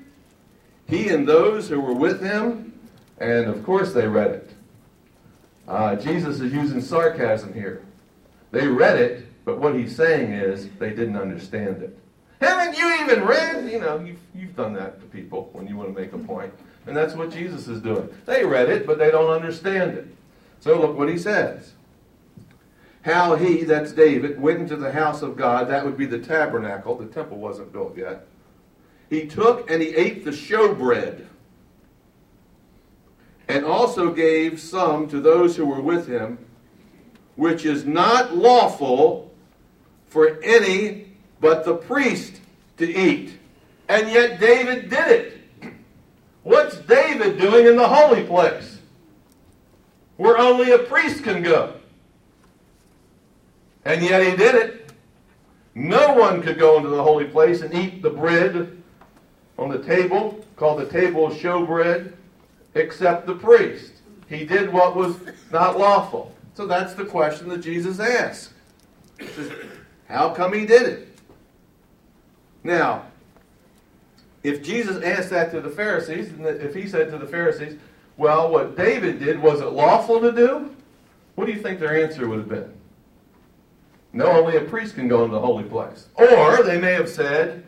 He 0.88 1.10
and 1.10 1.28
those 1.28 1.68
who 1.68 1.82
were 1.82 1.94
with 1.94 2.22
him? 2.22 2.80
And 3.18 3.48
of 3.48 3.66
course 3.66 3.92
they 3.92 4.08
read 4.08 4.32
it. 4.32 4.52
Uh, 5.68 5.98
Jesus 5.98 6.40
is 6.40 6.54
using 6.54 6.80
sarcasm 6.80 7.54
here. 7.54 7.84
They 8.52 8.66
read 8.66 8.98
it, 8.98 9.28
but 9.44 9.60
what 9.60 9.76
he's 9.76 9.94
saying 9.94 10.32
is 10.32 10.70
they 10.80 10.92
didn't 10.92 11.18
understand 11.18 11.84
it. 11.84 12.00
Haven't 12.40 12.78
you 12.78 12.96
even 13.04 13.26
read? 13.26 13.70
You 13.70 13.82
know, 13.82 14.00
you've, 14.00 14.22
you've 14.34 14.56
done 14.56 14.74
that 14.76 15.02
to 15.02 15.06
people 15.08 15.50
when 15.52 15.68
you 15.68 15.76
want 15.76 15.94
to 15.94 16.02
make 16.02 16.14
a 16.14 16.18
point. 16.18 16.54
And 16.88 16.96
that's 16.96 17.14
what 17.14 17.30
Jesus 17.30 17.68
is 17.68 17.82
doing. 17.82 18.08
They 18.26 18.46
read 18.46 18.70
it, 18.70 18.88
but 18.88 19.00
they 19.00 19.12
don't 19.12 19.32
understand 19.32 19.98
it. 19.98 20.08
So 20.62 20.80
look 20.80 20.98
what 20.98 21.10
he 21.10 21.18
says. 21.18 21.74
How 23.04 23.36
he, 23.36 23.64
that's 23.64 23.94
David, 23.94 24.40
went 24.40 24.60
into 24.60 24.76
the 24.76 24.92
house 24.92 25.22
of 25.22 25.36
God, 25.36 25.68
that 25.70 25.84
would 25.84 25.98
be 25.98 26.06
the 26.06 26.20
tabernacle, 26.20 26.96
the 26.96 27.08
temple 27.08 27.38
wasn't 27.38 27.74
built 27.74 27.98
yet. 27.98 28.28
He 29.10 29.26
took 29.26 29.70
and 29.70 29.82
he 29.82 29.90
ate 29.90 30.24
the 30.24 30.32
showbread, 30.32 31.26
and 33.48 33.66
also 33.66 34.14
gave 34.14 34.60
some 34.60 35.10
to 35.10 35.20
those 35.20 35.58
who 35.58 35.66
were 35.66 35.82
with 35.82 36.08
him, 36.08 36.38
which 37.36 37.66
is 37.66 37.86
not 37.86 38.36
lawful 38.36 39.34
for 40.06 40.40
any 40.44 41.08
but 41.40 41.66
the 41.66 41.76
priest 41.76 42.40
to 42.78 42.90
eat. 42.90 43.38
And 43.90 44.10
yet 44.10 44.40
David 44.40 44.90
did 44.90 45.08
it. 45.08 45.42
What's 46.44 46.78
David 46.78 47.40
doing 47.40 47.66
in 47.66 47.76
the 47.76 47.88
holy 47.88 48.24
place? 48.24 48.80
Where 50.18 50.38
only 50.38 50.72
a 50.72 50.80
priest 50.80 51.24
can 51.24 51.42
go. 51.42 51.81
And 53.86 54.04
yet 54.04 54.24
he 54.24 54.36
did 54.36 54.56
it. 54.56 54.92
No 55.74 56.14
one 56.14 56.42
could 56.42 56.60
go 56.60 56.78
into 56.78 56.90
the 56.90 57.02
holy 57.02 57.26
place 57.26 57.62
and 57.62 57.74
eat 57.74 58.02
the 58.02 58.10
bread 58.10 58.78
on 59.58 59.70
the 59.70 59.80
table, 59.80 60.44
called 60.56 60.80
the 60.80 60.88
table 60.88 61.28
of 61.28 61.34
showbread, 61.34 62.14
except 62.76 63.26
the 63.26 63.36
priest. 63.36 63.94
He 64.28 64.46
did 64.46 64.72
what 64.72 64.96
was 64.96 65.16
not 65.52 65.78
lawful. 65.78 66.36
So 66.54 66.66
that's 66.66 66.94
the 66.94 67.06
question 67.06 67.50
that 67.50 67.60
Jesus 67.60 68.00
asked. 68.00 68.52
How 70.08 70.30
come 70.34 70.54
he 70.54 70.66
did 70.66 70.84
it? 70.84 71.20
Now, 72.64 73.06
if 74.44 74.64
Jesus 74.64 75.04
asked 75.04 75.30
that 75.30 75.52
to 75.52 75.62
the 75.62 75.70
Pharisees, 75.70 76.30
and 76.30 76.46
if 76.46 76.74
he 76.74 76.88
said 76.88 77.12
to 77.12 77.18
the 77.18 77.28
Pharisees, 77.28 77.78
well, 78.18 78.50
what 78.52 78.76
David 78.76 79.20
did, 79.20 79.42
was 79.42 79.62
it 79.62 79.68
lawful 79.68 80.20
to 80.20 80.32
do? 80.32 80.76
What 81.36 81.46
do 81.46 81.54
you 81.54 81.62
think 81.62 81.80
their 81.80 82.04
answer 82.04 82.28
would 82.28 82.40
have 82.40 82.50
been? 82.50 82.74
No, 84.14 84.26
only 84.28 84.58
a 84.58 84.62
priest 84.62 84.96
can 84.96 85.08
go 85.08 85.24
into 85.24 85.36
the 85.36 85.42
holy 85.42 85.64
place. 85.64 86.08
Or 86.16 86.64
they 86.64 86.80
may 86.80 86.94
have 86.94 87.10
said, 87.10 87.64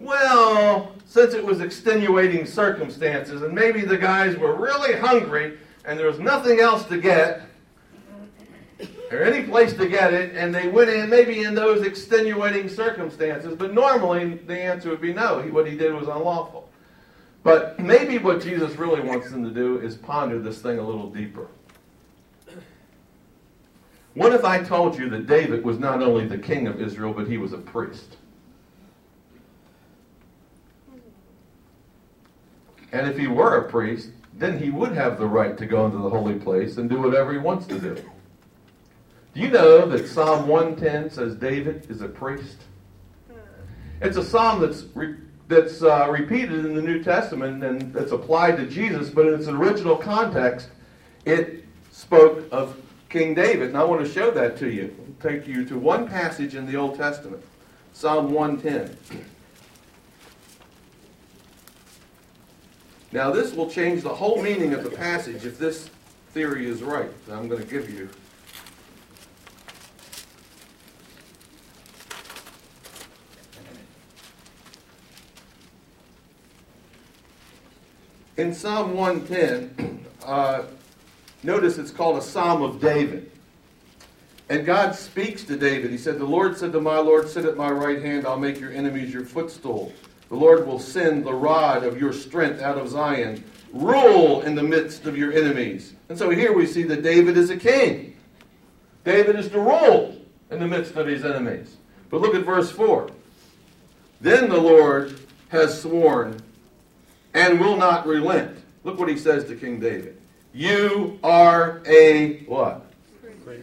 well, 0.00 0.92
since 1.06 1.34
it 1.34 1.44
was 1.44 1.60
extenuating 1.60 2.46
circumstances, 2.46 3.42
and 3.42 3.54
maybe 3.54 3.82
the 3.82 3.96
guys 3.96 4.36
were 4.36 4.56
really 4.56 4.96
hungry 4.98 5.58
and 5.84 5.98
there 5.98 6.06
was 6.06 6.18
nothing 6.18 6.60
else 6.60 6.84
to 6.86 6.98
get, 6.98 7.42
or 9.12 9.22
any 9.22 9.46
place 9.46 9.74
to 9.74 9.86
get 9.86 10.12
it, 10.12 10.34
and 10.34 10.54
they 10.54 10.66
went 10.66 10.90
in 10.90 11.08
maybe 11.08 11.44
in 11.44 11.54
those 11.54 11.86
extenuating 11.86 12.68
circumstances, 12.68 13.54
but 13.56 13.72
normally 13.72 14.34
the 14.46 14.58
answer 14.58 14.90
would 14.90 15.00
be 15.00 15.12
no. 15.12 15.40
He, 15.42 15.50
what 15.50 15.68
he 15.68 15.76
did 15.76 15.94
was 15.94 16.08
unlawful. 16.08 16.68
But 17.42 17.78
maybe 17.78 18.16
what 18.18 18.42
Jesus 18.42 18.76
really 18.76 19.02
wants 19.02 19.30
them 19.30 19.44
to 19.44 19.50
do 19.50 19.78
is 19.78 19.96
ponder 19.96 20.40
this 20.40 20.62
thing 20.62 20.78
a 20.78 20.82
little 20.82 21.10
deeper. 21.10 21.48
What 24.14 24.32
if 24.32 24.44
I 24.44 24.62
told 24.62 24.96
you 24.96 25.08
that 25.10 25.26
David 25.26 25.64
was 25.64 25.78
not 25.78 26.00
only 26.00 26.26
the 26.26 26.38
king 26.38 26.68
of 26.68 26.80
Israel, 26.80 27.12
but 27.12 27.26
he 27.26 27.36
was 27.36 27.52
a 27.52 27.58
priest? 27.58 28.16
And 32.92 33.08
if 33.08 33.18
he 33.18 33.26
were 33.26 33.56
a 33.56 33.68
priest, 33.68 34.10
then 34.34 34.56
he 34.56 34.70
would 34.70 34.92
have 34.92 35.18
the 35.18 35.26
right 35.26 35.58
to 35.58 35.66
go 35.66 35.84
into 35.86 35.98
the 35.98 36.08
holy 36.08 36.34
place 36.34 36.76
and 36.76 36.88
do 36.88 37.00
whatever 37.00 37.32
he 37.32 37.38
wants 37.38 37.66
to 37.66 37.78
do. 37.78 37.96
Do 39.34 39.40
you 39.40 39.48
know 39.48 39.86
that 39.86 40.06
Psalm 40.06 40.46
110 40.46 41.10
says 41.10 41.34
David 41.34 41.90
is 41.90 42.00
a 42.00 42.08
priest? 42.08 42.58
It's 44.00 44.16
a 44.16 44.24
psalm 44.24 44.60
that's 44.60 44.84
re- 44.94 45.16
that's 45.48 45.82
uh, 45.82 46.08
repeated 46.08 46.64
in 46.64 46.74
the 46.74 46.82
New 46.82 47.02
Testament 47.02 47.62
and 47.64 47.92
that's 47.92 48.12
applied 48.12 48.56
to 48.58 48.66
Jesus, 48.66 49.10
but 49.10 49.26
in 49.26 49.34
its 49.34 49.48
original 49.48 49.96
context, 49.96 50.68
it 51.24 51.64
spoke 51.90 52.46
of 52.52 52.76
King 53.14 53.32
David. 53.32 53.68
And 53.68 53.78
I 53.78 53.84
want 53.84 54.04
to 54.04 54.12
show 54.12 54.32
that 54.32 54.56
to 54.58 54.68
you. 54.68 54.92
I'll 54.98 55.30
take 55.30 55.46
you 55.46 55.64
to 55.66 55.78
one 55.78 56.08
passage 56.08 56.56
in 56.56 56.66
the 56.66 56.74
Old 56.74 56.96
Testament, 56.96 57.44
Psalm 57.92 58.32
110. 58.32 59.24
Now, 63.12 63.30
this 63.30 63.54
will 63.54 63.70
change 63.70 64.02
the 64.02 64.12
whole 64.16 64.42
meaning 64.42 64.74
of 64.74 64.82
the 64.82 64.90
passage 64.90 65.46
if 65.46 65.58
this 65.58 65.90
theory 66.30 66.66
is 66.66 66.82
right 66.82 67.08
that 67.28 67.38
I'm 67.38 67.46
going 67.46 67.62
to 67.62 67.70
give 67.70 67.88
you. 67.88 68.08
In 78.36 78.52
Psalm 78.52 78.94
110, 78.94 80.04
uh, 80.24 80.64
notice 81.44 81.78
it's 81.78 81.90
called 81.90 82.16
a 82.16 82.22
Psalm 82.22 82.62
of 82.62 82.80
David. 82.80 83.30
And 84.48 84.66
God 84.66 84.94
speaks 84.94 85.44
to 85.44 85.56
David. 85.56 85.90
He 85.90 85.98
said, 85.98 86.18
The 86.18 86.24
Lord 86.24 86.56
said 86.56 86.72
to 86.72 86.80
my 86.80 86.98
Lord, 86.98 87.28
Sit 87.28 87.44
at 87.44 87.56
my 87.56 87.70
right 87.70 88.02
hand, 88.02 88.26
I'll 88.26 88.38
make 88.38 88.60
your 88.60 88.72
enemies 88.72 89.12
your 89.12 89.24
footstool. 89.24 89.92
The 90.28 90.36
Lord 90.36 90.66
will 90.66 90.78
send 90.78 91.24
the 91.24 91.32
rod 91.32 91.84
of 91.84 91.98
your 91.98 92.12
strength 92.12 92.60
out 92.60 92.76
of 92.76 92.88
Zion. 92.88 93.42
Rule 93.72 94.42
in 94.42 94.54
the 94.54 94.62
midst 94.62 95.06
of 95.06 95.16
your 95.16 95.32
enemies. 95.32 95.94
And 96.08 96.18
so 96.18 96.30
here 96.30 96.52
we 96.52 96.66
see 96.66 96.82
that 96.84 97.02
David 97.02 97.36
is 97.36 97.50
a 97.50 97.56
king. 97.56 98.16
David 99.04 99.36
is 99.36 99.48
to 99.50 99.60
rule 99.60 100.16
in 100.50 100.60
the 100.60 100.68
midst 100.68 100.94
of 100.96 101.06
his 101.06 101.24
enemies. 101.24 101.76
But 102.10 102.20
look 102.20 102.34
at 102.34 102.44
verse 102.44 102.70
4. 102.70 103.10
Then 104.20 104.48
the 104.48 104.60
Lord 104.60 105.18
has 105.48 105.80
sworn 105.80 106.40
and 107.32 107.60
will 107.60 107.76
not 107.76 108.06
relent. 108.06 108.58
Look 108.84 108.98
what 108.98 109.08
he 109.08 109.16
says 109.16 109.44
to 109.46 109.56
King 109.56 109.80
David. 109.80 110.20
You 110.54 111.18
are 111.24 111.82
a 111.84 112.44
what? 112.44 112.86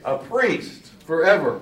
A 0.03 0.17
priest 0.17 0.87
forever, 1.05 1.61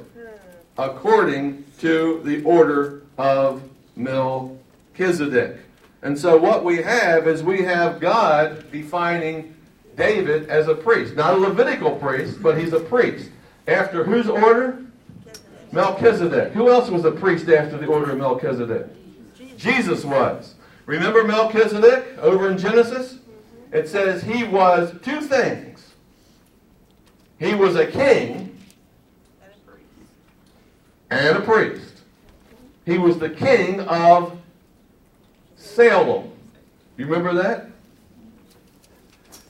according 0.76 1.66
to 1.80 2.22
the 2.26 2.44
order 2.44 3.04
of 3.20 3.62
Melchizedek. 3.96 5.58
And 6.02 6.18
so 6.18 6.36
what 6.36 6.64
we 6.64 6.78
have 6.78 7.28
is 7.28 7.44
we 7.44 7.62
have 7.62 8.00
God 8.00 8.72
defining 8.72 9.56
David 9.96 10.50
as 10.50 10.68
a 10.68 10.74
priest. 10.74 11.16
Not 11.16 11.36
a 11.36 11.38
Levitical 11.38 11.92
priest, 11.98 12.42
but 12.42 12.58
he's 12.58 12.74
a 12.74 12.80
priest. 12.80 13.30
After 13.68 14.04
whose 14.04 14.28
order? 14.28 14.84
Melchizedek. 15.72 16.54
Who 16.54 16.72
else 16.72 16.90
was 16.90 17.06
a 17.06 17.12
priest 17.12 17.48
after 17.50 17.78
the 17.78 17.86
order 17.86 18.14
of 18.14 18.18
Melchizedek? 18.18 18.88
Jesus 19.58 20.04
was. 20.04 20.56
Remember 20.88 21.24
Melchizedek 21.24 22.18
over 22.18 22.50
in 22.50 22.58
Genesis? 22.58 23.19
It 23.72 23.88
says 23.88 24.24
he 24.24 24.44
was 24.44 24.94
two 25.02 25.22
things. 25.22 25.94
He 27.38 27.54
was 27.54 27.76
a 27.76 27.86
king 27.86 28.58
and 31.10 31.38
a 31.38 31.42
priest. 31.42 32.02
He 32.86 32.98
was 32.98 33.18
the 33.20 33.30
king 33.30 33.82
of 33.82 34.38
Salem. 35.56 36.32
You 36.98 37.06
remember 37.06 37.34
that? 37.42 37.68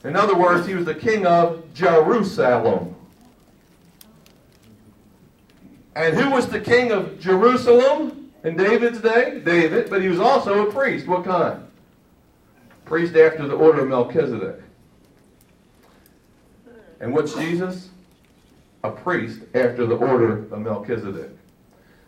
In 0.04 0.16
other 0.16 0.36
words, 0.36 0.66
he 0.66 0.74
was 0.74 0.84
the 0.84 0.94
king 0.94 1.26
of 1.26 1.72
Jerusalem. 1.74 2.94
And 5.96 6.16
who 6.16 6.30
was 6.30 6.46
the 6.46 6.60
king 6.60 6.92
of 6.92 7.18
Jerusalem? 7.20 8.30
In 8.42 8.56
David's 8.56 9.00
day, 9.00 9.40
David, 9.44 9.90
but 9.90 10.00
he 10.00 10.08
was 10.08 10.18
also 10.18 10.66
a 10.66 10.72
priest. 10.72 11.06
What 11.06 11.24
kind? 11.24 11.62
Priest 12.90 13.14
after 13.14 13.46
the 13.46 13.54
order 13.54 13.82
of 13.82 13.88
Melchizedek. 13.88 14.60
And 16.98 17.14
what's 17.14 17.34
Jesus? 17.34 17.88
A 18.82 18.90
priest 18.90 19.42
after 19.54 19.86
the 19.86 19.94
order 19.94 20.52
of 20.52 20.58
Melchizedek. 20.58 21.30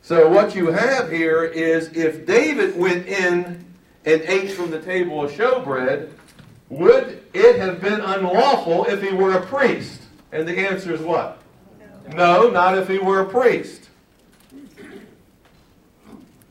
So 0.02 0.28
what 0.28 0.56
you 0.56 0.72
have 0.72 1.08
here 1.08 1.44
is 1.44 1.92
if 1.92 2.26
David 2.26 2.76
went 2.76 3.06
in 3.06 3.64
and 4.04 4.22
ate 4.22 4.50
from 4.50 4.72
the 4.72 4.82
table 4.82 5.22
of 5.22 5.30
showbread, 5.30 6.10
would 6.68 7.22
it 7.32 7.60
have 7.60 7.80
been 7.80 8.00
unlawful 8.00 8.84
if 8.86 9.00
he 9.02 9.14
were 9.14 9.38
a 9.38 9.46
priest? 9.46 10.02
And 10.32 10.48
the 10.48 10.58
answer 10.58 10.92
is 10.92 11.00
what? 11.00 11.40
No, 12.12 12.50
not 12.50 12.76
if 12.76 12.88
he 12.88 12.98
were 12.98 13.20
a 13.20 13.26
priest. 13.26 13.81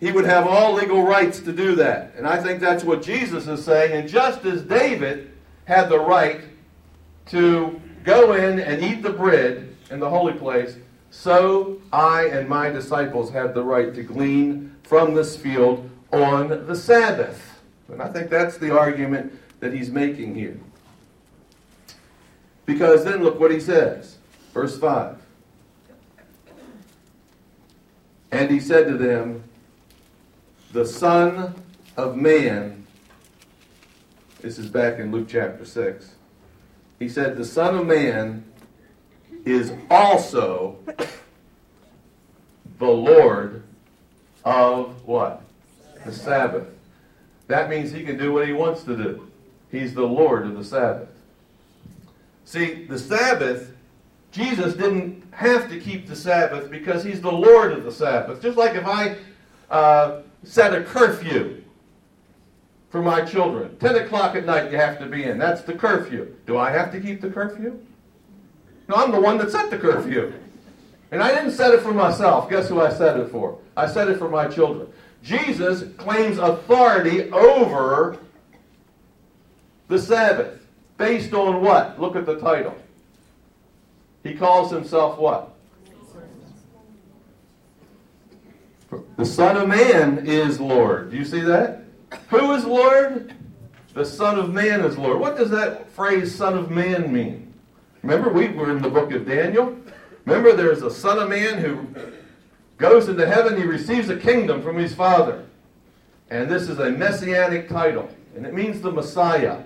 He 0.01 0.12
would 0.12 0.25
have 0.25 0.48
all 0.48 0.74
legal 0.74 1.03
rights 1.03 1.39
to 1.41 1.53
do 1.53 1.75
that. 1.75 2.15
And 2.17 2.27
I 2.27 2.41
think 2.41 2.60
that's 2.60 2.84
what 2.84 3.03
Jesus 3.03 3.48
is 3.48 3.63
saying. 3.63 3.93
And 3.93 4.10
just 4.10 4.43
as 4.46 4.63
David 4.63 5.31
had 5.65 5.89
the 5.89 6.00
right 6.00 6.41
to 7.27 7.79
go 8.03 8.34
in 8.34 8.60
and 8.60 8.84
eat 8.84 9.03
the 9.03 9.12
bread 9.12 9.75
in 9.91 10.00
the 10.00 10.10
holy 10.10 10.34
place, 10.34 10.75
so 11.12 11.79
I 11.93 12.25
and 12.29 12.50
my 12.50 12.70
disciples 12.70 13.29
have 13.31 13.53
the 13.53 13.63
right 13.63 13.93
to 13.93 14.01
glean 14.01 14.75
from 14.81 15.13
this 15.13 15.38
field 15.38 15.88
on 16.12 16.50
the 16.65 16.75
Sabbath. 16.75 17.62
And 17.88 18.01
I 18.01 18.08
think 18.08 18.31
that's 18.31 18.58
the 18.58 18.75
argument 18.75 19.31
that 19.60 19.72
he's 19.72 19.91
making 19.91 20.34
here. 20.34 20.58
Because 22.65 23.05
then 23.05 23.24
look 23.24 23.39
what 23.39 23.51
he 23.51 23.60
says. 23.60 24.17
Verse 24.51 24.79
5. 24.79 25.17
And 28.31 28.50
he 28.50 28.60
said 28.60 28.88
to 28.88 28.98
them, 28.98 29.43
The 30.73 30.85
Son 30.85 31.53
of 31.97 32.15
Man, 32.15 32.87
this 34.39 34.57
is 34.57 34.67
back 34.67 34.99
in 34.99 35.11
Luke 35.11 35.27
chapter 35.29 35.65
6. 35.65 36.15
He 36.97 37.09
said, 37.09 37.35
The 37.35 37.43
Son 37.43 37.75
of 37.75 37.85
Man 37.85 38.45
is 39.43 39.73
also 39.89 40.77
the 42.79 42.87
Lord 42.87 43.63
of 44.45 45.05
what? 45.05 45.41
The 46.05 46.13
Sabbath. 46.13 46.67
That 47.47 47.69
means 47.69 47.91
he 47.91 48.03
can 48.03 48.17
do 48.17 48.31
what 48.31 48.47
he 48.47 48.53
wants 48.53 48.83
to 48.83 48.95
do. 48.95 49.29
He's 49.71 49.93
the 49.93 50.07
Lord 50.07 50.45
of 50.45 50.55
the 50.55 50.63
Sabbath. 50.63 51.09
See, 52.45 52.85
the 52.85 52.97
Sabbath, 52.97 53.73
Jesus 54.31 54.75
didn't 54.75 55.21
have 55.31 55.69
to 55.69 55.81
keep 55.81 56.07
the 56.07 56.15
Sabbath 56.15 56.71
because 56.71 57.03
he's 57.03 57.19
the 57.19 57.31
Lord 57.31 57.74
of 57.74 57.83
the 57.83 57.91
Sabbath. 57.91 58.41
Just 58.41 58.57
like 58.57 58.75
if 58.75 58.85
I 58.85 59.17
uh, 59.69 60.22
set 60.43 60.73
a 60.73 60.83
curfew 60.83 61.63
for 62.89 63.01
my 63.01 63.21
children 63.21 63.77
10 63.79 63.95
o'clock 63.95 64.35
at 64.35 64.45
night, 64.45 64.71
you 64.71 64.77
have 64.77 64.99
to 64.99 65.05
be 65.05 65.23
in. 65.23 65.37
That's 65.37 65.61
the 65.61 65.73
curfew. 65.73 66.35
Do 66.45 66.57
I 66.57 66.71
have 66.71 66.91
to 66.91 66.99
keep 66.99 67.21
the 67.21 67.29
curfew? 67.29 67.79
No, 68.89 68.95
I'm 68.95 69.11
the 69.11 69.21
one 69.21 69.37
that 69.37 69.51
set 69.51 69.69
the 69.69 69.77
curfew. 69.77 70.33
And 71.11 71.23
I 71.23 71.33
didn't 71.33 71.51
set 71.51 71.73
it 71.73 71.81
for 71.81 71.93
myself. 71.93 72.49
Guess 72.49 72.67
who 72.67 72.81
I 72.81 72.91
set 72.91 73.17
it 73.17 73.29
for? 73.31 73.57
I 73.77 73.87
set 73.87 74.09
it 74.09 74.17
for 74.17 74.29
my 74.29 74.47
children. 74.47 74.87
Jesus 75.23 75.83
claims 75.97 76.37
authority 76.37 77.29
over 77.31 78.17
the 79.87 79.99
Sabbath. 79.99 80.65
Based 80.97 81.33
on 81.33 81.61
what? 81.61 81.99
Look 81.99 82.15
at 82.15 82.25
the 82.25 82.39
title. 82.39 82.75
He 84.23 84.35
calls 84.35 84.71
himself 84.71 85.17
what? 85.17 85.55
The 89.17 89.25
Son 89.25 89.57
of 89.57 89.67
Man 89.67 90.25
is 90.25 90.59
Lord. 90.59 91.11
Do 91.11 91.17
you 91.17 91.25
see 91.25 91.41
that? 91.41 91.83
Who 92.29 92.53
is 92.53 92.65
Lord? 92.65 93.33
The 93.93 94.05
Son 94.05 94.39
of 94.39 94.53
Man 94.53 94.81
is 94.81 94.97
Lord. 94.97 95.19
What 95.19 95.37
does 95.37 95.49
that 95.51 95.89
phrase, 95.91 96.33
Son 96.33 96.57
of 96.57 96.71
Man, 96.71 97.11
mean? 97.11 97.53
Remember, 98.03 98.29
we 98.29 98.49
were 98.49 98.71
in 98.71 98.81
the 98.81 98.89
book 98.89 99.11
of 99.11 99.25
Daniel. 99.25 99.77
Remember, 100.25 100.53
there's 100.53 100.81
a 100.81 100.91
Son 100.91 101.19
of 101.19 101.29
Man 101.29 101.57
who 101.57 101.87
goes 102.77 103.07
into 103.07 103.25
heaven, 103.25 103.57
he 103.57 103.63
receives 103.63 104.09
a 104.09 104.17
kingdom 104.17 104.61
from 104.61 104.77
his 104.77 104.93
Father. 104.93 105.45
And 106.29 106.49
this 106.49 106.69
is 106.69 106.79
a 106.79 106.89
messianic 106.89 107.69
title, 107.69 108.09
and 108.35 108.45
it 108.45 108.53
means 108.53 108.81
the 108.81 108.91
Messiah. 108.91 109.63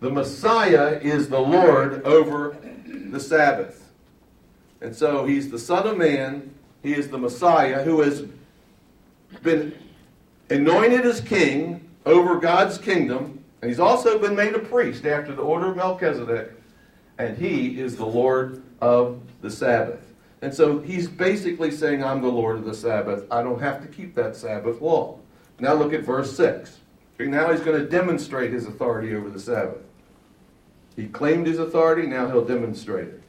The 0.00 0.10
Messiah 0.10 1.00
is 1.02 1.28
the 1.28 1.40
Lord 1.40 2.02
over 2.04 2.56
the 2.86 3.20
Sabbath. 3.20 3.90
And 4.80 4.94
so 4.94 5.24
he's 5.24 5.50
the 5.50 5.58
Son 5.58 5.86
of 5.86 5.96
Man, 5.96 6.54
he 6.82 6.94
is 6.94 7.08
the 7.08 7.18
Messiah 7.18 7.82
who 7.82 8.02
has 8.02 8.24
been 9.42 9.74
anointed 10.50 11.04
as 11.06 11.20
king 11.20 11.88
over 12.06 12.38
God's 12.38 12.78
kingdom, 12.78 13.44
and 13.60 13.70
he's 13.70 13.80
also 13.80 14.18
been 14.18 14.36
made 14.36 14.54
a 14.54 14.58
priest 14.58 15.06
after 15.06 15.34
the 15.34 15.42
order 15.42 15.70
of 15.70 15.76
Melchizedek, 15.76 16.52
and 17.18 17.36
he 17.36 17.80
is 17.80 17.96
the 17.96 18.06
Lord 18.06 18.62
of 18.80 19.20
the 19.40 19.50
Sabbath. 19.50 20.12
And 20.42 20.52
so 20.52 20.78
he's 20.78 21.08
basically 21.08 21.70
saying, 21.70 22.04
I'm 22.04 22.20
the 22.20 22.28
Lord 22.28 22.56
of 22.56 22.64
the 22.64 22.74
Sabbath. 22.74 23.24
I 23.30 23.42
don't 23.42 23.60
have 23.60 23.80
to 23.80 23.88
keep 23.88 24.14
that 24.16 24.36
Sabbath 24.36 24.82
law. 24.82 25.18
Now 25.58 25.72
look 25.72 25.92
at 25.92 26.02
verse 26.02 26.36
6. 26.36 26.80
Now 27.18 27.50
he's 27.50 27.60
going 27.60 27.80
to 27.80 27.88
demonstrate 27.88 28.52
his 28.52 28.66
authority 28.66 29.14
over 29.14 29.30
the 29.30 29.40
Sabbath. 29.40 29.82
He 30.96 31.06
claimed 31.06 31.46
his 31.46 31.58
authority, 31.58 32.06
now 32.06 32.26
he'll 32.26 32.44
demonstrate 32.44 33.08
it. 33.08 33.22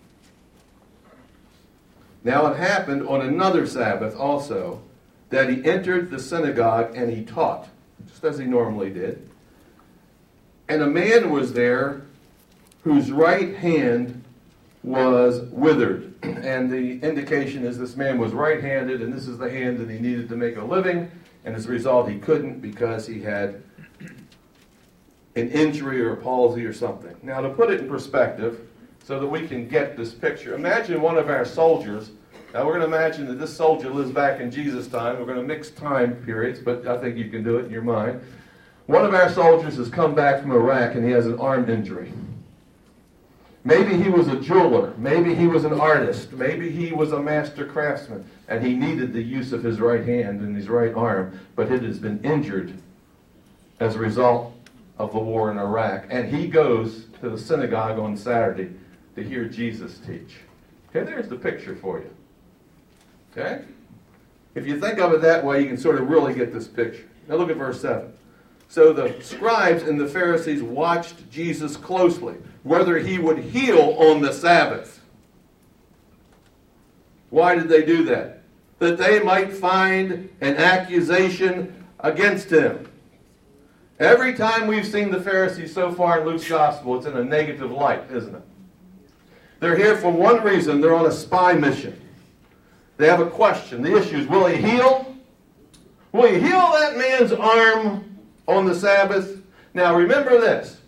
Now 2.23 2.47
it 2.47 2.57
happened 2.57 3.07
on 3.07 3.21
another 3.21 3.65
Sabbath 3.67 4.15
also 4.15 4.81
that 5.29 5.49
he 5.49 5.63
entered 5.65 6.11
the 6.11 6.19
synagogue 6.19 6.95
and 6.95 7.11
he 7.11 7.23
taught, 7.23 7.67
just 8.07 8.23
as 8.23 8.37
he 8.37 8.45
normally 8.45 8.89
did. 8.89 9.29
And 10.67 10.81
a 10.81 10.87
man 10.87 11.29
was 11.29 11.53
there 11.53 12.03
whose 12.83 13.11
right 13.11 13.55
hand 13.55 14.23
was 14.83 15.41
withered. 15.51 16.13
And 16.45 16.69
the 16.69 16.99
indication 17.01 17.65
is 17.65 17.77
this 17.77 17.95
man 17.95 18.19
was 18.19 18.31
right 18.31 18.61
handed, 18.61 19.01
and 19.01 19.11
this 19.11 19.27
is 19.27 19.39
the 19.39 19.49
hand 19.49 19.79
that 19.79 19.89
he 19.89 19.97
needed 19.97 20.29
to 20.29 20.35
make 20.35 20.57
a 20.57 20.63
living. 20.63 21.09
And 21.43 21.55
as 21.55 21.65
a 21.65 21.69
result, 21.69 22.09
he 22.09 22.19
couldn't 22.19 22.61
because 22.61 23.07
he 23.07 23.21
had 23.21 23.63
an 25.35 25.49
injury 25.49 26.01
or 26.01 26.13
a 26.13 26.17
palsy 26.17 26.65
or 26.65 26.73
something. 26.73 27.15
Now, 27.23 27.41
to 27.41 27.49
put 27.49 27.71
it 27.71 27.81
in 27.81 27.87
perspective, 27.87 28.67
so 29.03 29.19
that 29.19 29.27
we 29.27 29.47
can 29.47 29.67
get 29.67 29.95
this 29.95 30.13
picture, 30.13 30.55
imagine 30.55 30.99
one 30.99 31.17
of 31.17 31.29
our 31.29 31.45
soldiers. 31.45 32.09
Now, 32.55 32.65
we're 32.65 32.79
going 32.79 32.89
to 32.89 32.97
imagine 32.97 33.27
that 33.27 33.37
this 33.37 33.53
soldier 33.53 33.89
lives 33.89 34.11
back 34.11 34.39
in 34.39 34.49
Jesus' 34.49 34.87
time. 34.87 35.19
We're 35.19 35.25
going 35.25 35.41
to 35.41 35.43
mix 35.43 35.71
time 35.71 36.15
periods, 36.23 36.57
but 36.57 36.87
I 36.87 36.97
think 36.99 37.17
you 37.17 37.29
can 37.29 37.43
do 37.43 37.57
it 37.57 37.65
in 37.65 37.69
your 37.69 37.81
mind. 37.81 38.21
One 38.85 39.03
of 39.03 39.13
our 39.13 39.29
soldiers 39.29 39.75
has 39.75 39.89
come 39.89 40.15
back 40.15 40.41
from 40.41 40.53
Iraq 40.53 40.95
and 40.95 41.03
he 41.03 41.11
has 41.11 41.25
an 41.25 41.37
arm 41.37 41.69
injury. 41.69 42.13
Maybe 43.65 44.01
he 44.01 44.07
was 44.09 44.29
a 44.29 44.39
jeweler. 44.39 44.93
Maybe 44.97 45.35
he 45.35 45.47
was 45.47 45.65
an 45.65 45.77
artist. 45.77 46.31
Maybe 46.31 46.69
he 46.69 46.93
was 46.93 47.11
a 47.11 47.21
master 47.21 47.65
craftsman. 47.65 48.23
And 48.47 48.65
he 48.65 48.73
needed 48.73 49.11
the 49.11 49.21
use 49.21 49.51
of 49.51 49.61
his 49.61 49.81
right 49.81 50.05
hand 50.05 50.39
and 50.39 50.55
his 50.55 50.69
right 50.69 50.93
arm, 50.93 51.37
but 51.57 51.69
it 51.69 51.83
has 51.83 51.99
been 51.99 52.23
injured 52.23 52.73
as 53.81 53.95
a 53.95 53.99
result 53.99 54.55
of 54.97 55.11
the 55.11 55.19
war 55.19 55.51
in 55.51 55.57
Iraq. 55.57 56.05
And 56.09 56.33
he 56.33 56.47
goes 56.47 57.07
to 57.19 57.27
the 57.27 57.37
synagogue 57.37 57.99
on 57.99 58.15
Saturday 58.15 58.69
to 59.17 59.23
hear 59.23 59.43
Jesus 59.43 59.97
teach. 59.97 60.37
Okay, 60.87 61.03
there's 61.03 61.27
the 61.27 61.35
picture 61.35 61.75
for 61.75 61.99
you. 61.99 62.09
Okay? 63.37 63.63
If 64.55 64.65
you 64.65 64.79
think 64.79 64.99
of 64.99 65.13
it 65.13 65.21
that 65.21 65.43
way, 65.43 65.61
you 65.61 65.67
can 65.67 65.77
sort 65.77 65.99
of 65.99 66.09
really 66.09 66.33
get 66.33 66.53
this 66.53 66.67
picture. 66.67 67.05
Now 67.27 67.35
look 67.35 67.49
at 67.49 67.57
verse 67.57 67.81
7. 67.81 68.11
So 68.69 68.93
the 68.93 69.21
scribes 69.21 69.83
and 69.83 69.99
the 69.99 70.07
Pharisees 70.07 70.63
watched 70.63 71.29
Jesus 71.29 71.75
closely, 71.77 72.35
whether 72.63 72.97
he 72.97 73.19
would 73.19 73.37
heal 73.37 73.95
on 73.99 74.21
the 74.21 74.33
Sabbath. 74.33 75.01
Why 77.29 77.55
did 77.55 77.67
they 77.67 77.85
do 77.85 78.03
that? 78.05 78.41
That 78.79 78.97
they 78.97 79.21
might 79.21 79.51
find 79.51 80.29
an 80.41 80.55
accusation 80.55 81.85
against 81.99 82.49
him. 82.49 82.89
Every 83.99 84.33
time 84.33 84.67
we've 84.67 84.85
seen 84.85 85.09
the 85.09 85.21
Pharisees 85.21 85.73
so 85.73 85.91
far 85.93 86.19
in 86.19 86.25
Luke's 86.25 86.47
gospel, 86.47 86.97
it's 86.97 87.05
in 87.05 87.15
a 87.15 87.23
negative 87.23 87.71
light, 87.71 88.03
isn't 88.11 88.35
it? 88.35 88.41
They're 89.59 89.77
here 89.77 89.95
for 89.95 90.11
one 90.11 90.43
reason 90.43 90.81
they're 90.81 90.95
on 90.95 91.05
a 91.05 91.11
spy 91.11 91.53
mission. 91.53 92.01
They 92.97 93.07
have 93.07 93.19
a 93.19 93.29
question. 93.29 93.81
The 93.81 93.97
issue 93.97 94.17
is 94.17 94.27
will 94.27 94.45
he 94.45 94.61
heal? 94.61 95.15
Will 96.11 96.31
he 96.31 96.39
heal 96.39 96.71
that 96.71 96.97
man's 96.97 97.33
arm 97.33 98.15
on 98.47 98.65
the 98.65 98.75
Sabbath. 98.75 99.41
Now 99.73 99.95
remember 99.95 100.39
this. 100.39 100.81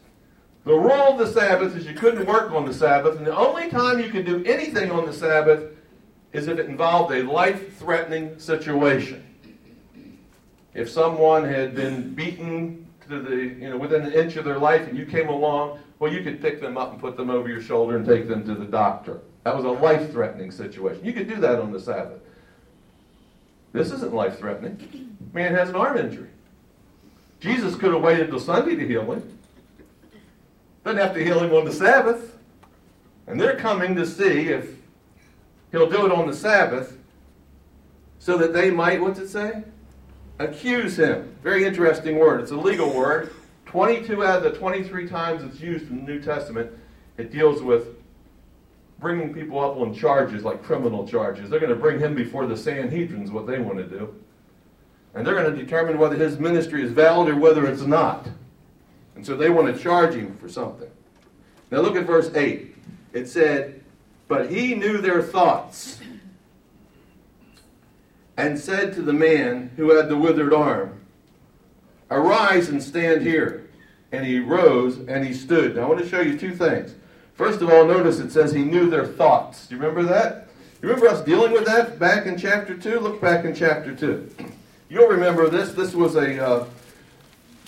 The 0.66 0.74
rule 0.74 0.92
of 0.92 1.18
the 1.18 1.28
Sabbath 1.28 1.76
is 1.76 1.86
you 1.86 1.94
couldn't 1.94 2.26
work 2.26 2.52
on 2.52 2.66
the 2.66 2.74
Sabbath, 2.74 3.18
and 3.18 3.26
the 3.26 3.36
only 3.36 3.70
time 3.70 4.00
you 4.00 4.10
could 4.10 4.26
do 4.26 4.44
anything 4.44 4.92
on 4.92 5.06
the 5.06 5.14
Sabbath 5.14 5.72
is 6.34 6.48
if 6.48 6.60
it 6.60 6.66
involved 6.66 7.14
a 7.14 7.24
life-threatening 7.24 8.38
situation. 8.38 9.24
If 10.74 10.90
someone 10.90 11.46
had 11.46 11.74
been 11.74 12.14
beaten 12.14 12.86
to 13.08 13.22
the, 13.22 13.36
you 13.36 13.70
know, 13.70 13.78
within 13.78 14.02
an 14.04 14.12
inch 14.12 14.36
of 14.36 14.44
their 14.44 14.60
life 14.60 14.88
and 14.88 14.98
you 14.98 15.06
came 15.06 15.30
along, 15.30 15.80
well, 16.00 16.12
you 16.12 16.22
could 16.22 16.42
pick 16.42 16.62
them 16.62 16.78
up 16.78 16.92
and 16.92 17.00
put 17.00 17.16
them 17.16 17.30
over 17.30 17.48
your 17.48 17.62
shoulder 17.62 17.96
and 17.96 18.06
take 18.06 18.28
them 18.28 18.46
to 18.46 18.54
the 18.54 18.66
doctor. 18.66 19.22
That 19.48 19.56
was 19.56 19.64
a 19.64 19.72
life-threatening 19.72 20.52
situation. 20.52 21.06
You 21.06 21.14
could 21.14 21.30
do 21.30 21.38
that 21.38 21.58
on 21.62 21.72
the 21.72 21.80
Sabbath. 21.80 22.20
This 23.72 23.92
isn't 23.94 24.14
life-threatening. 24.14 25.16
Man 25.32 25.56
has 25.56 25.70
an 25.70 25.76
arm 25.76 25.96
injury. 25.96 26.28
Jesus 27.40 27.78
could 27.78 27.94
have 27.94 28.02
waited 28.02 28.30
till 28.30 28.42
Sunday 28.42 28.76
to 28.76 28.86
heal 28.86 29.10
him. 29.10 29.40
Doesn't 30.84 31.00
have 31.00 31.14
to 31.14 31.24
heal 31.24 31.40
him 31.40 31.54
on 31.54 31.64
the 31.64 31.72
Sabbath. 31.72 32.38
And 33.26 33.40
they're 33.40 33.56
coming 33.56 33.96
to 33.96 34.06
see 34.06 34.50
if 34.50 34.76
he'll 35.72 35.90
do 35.90 36.06
it 36.06 36.12
on 36.12 36.28
the 36.28 36.36
Sabbath 36.36 36.98
so 38.20 38.38
that 38.40 38.52
they 38.52 38.70
might, 38.70 39.00
what's 39.00 39.18
it 39.18 39.30
say? 39.30 39.64
Accuse 40.40 41.00
him. 41.00 41.34
Very 41.42 41.64
interesting 41.64 42.20
word. 42.20 42.42
It's 42.42 42.52
a 42.52 42.58
legal 42.58 42.94
word. 42.94 43.34
22 43.66 44.26
out 44.26 44.46
of 44.46 44.52
the 44.52 44.60
23 44.60 45.08
times 45.08 45.42
it's 45.42 45.62
used 45.62 45.90
in 45.90 46.04
the 46.04 46.12
New 46.12 46.20
Testament, 46.20 46.70
it 47.18 47.32
deals 47.32 47.62
with 47.62 47.97
bringing 49.00 49.34
people 49.34 49.60
up 49.60 49.78
on 49.78 49.94
charges 49.94 50.44
like 50.44 50.64
criminal 50.64 51.08
charges. 51.08 51.50
They're 51.50 51.60
going 51.60 51.72
to 51.72 51.76
bring 51.76 52.00
him 52.00 52.16
before 52.16 52.48
the 52.48 52.56
Sanhedrins, 52.56 53.32
what 53.32 53.46
they 53.46 53.60
want 53.60 53.78
to 53.78 53.86
do. 53.86 54.16
And 55.14 55.26
they're 55.26 55.36
going 55.36 55.54
to 55.54 55.64
determine 55.64 55.98
whether 55.98 56.16
his 56.16 56.40
ministry 56.40 56.84
is 56.84 56.92
valid 56.92 57.30
or 57.30 57.36
whether 57.36 57.66
it's 57.66 57.82
not. 57.82 58.28
And 59.16 59.26
so 59.26 59.36
they 59.36 59.50
want 59.50 59.76
to 59.76 59.82
charge 59.82 60.14
him 60.14 60.38
for 60.38 60.50
something. 60.50 60.90
Now 61.72 61.82
look 61.82 61.96
at 61.96 62.06
verse 62.06 62.32
8. 62.34 62.76
It 63.14 63.28
said, 63.28 63.84
But 64.28 64.52
he 64.52 64.76
knew 64.76 65.00
their 65.00 65.22
thoughts 65.22 66.00
and 68.38 68.60
said 68.60 68.94
to 68.94 69.02
the 69.02 69.14
man 69.14 69.72
who 69.76 69.96
had 69.96 70.10
the 70.10 70.18
withered 70.18 70.54
arm, 70.54 71.02
Arise 72.10 72.70
and 72.70 72.82
stand 72.82 73.22
here. 73.22 73.70
And 74.12 74.26
he 74.26 74.40
rose 74.40 75.00
and 75.00 75.26
he 75.26 75.34
stood. 75.34 75.76
Now 75.76 75.84
I 75.84 75.86
want 75.88 76.00
to 76.00 76.08
show 76.08 76.22
you 76.22 76.38
two 76.38 76.56
things. 76.56 76.96
First 77.38 77.62
of 77.62 77.70
all, 77.70 77.86
notice 77.86 78.20
it 78.20 78.32
says 78.32 78.52
he 78.52 78.64
knew 78.64 78.90
their 78.90 79.06
thoughts. 79.06 79.68
Do 79.68 79.76
you 79.76 79.82
remember 79.82 80.04
that? 80.12 80.48
You 80.82 80.90
remember 80.90 81.08
us 81.08 81.24
dealing 81.24 81.52
with 81.52 81.66
that 81.66 82.00
back 82.00 82.26
in 82.26 82.38
chapter 82.38 82.76
2? 82.76 83.00
Look 83.00 83.22
back 83.22 83.46
in 83.46 83.56
chapter 83.56 83.96
2. 83.96 84.36
You'll 84.90 85.08
remember 85.08 85.48
this. 85.48 85.74
This 85.74 85.94
was 85.94 86.16
a 86.16 86.44
uh, 86.44 86.66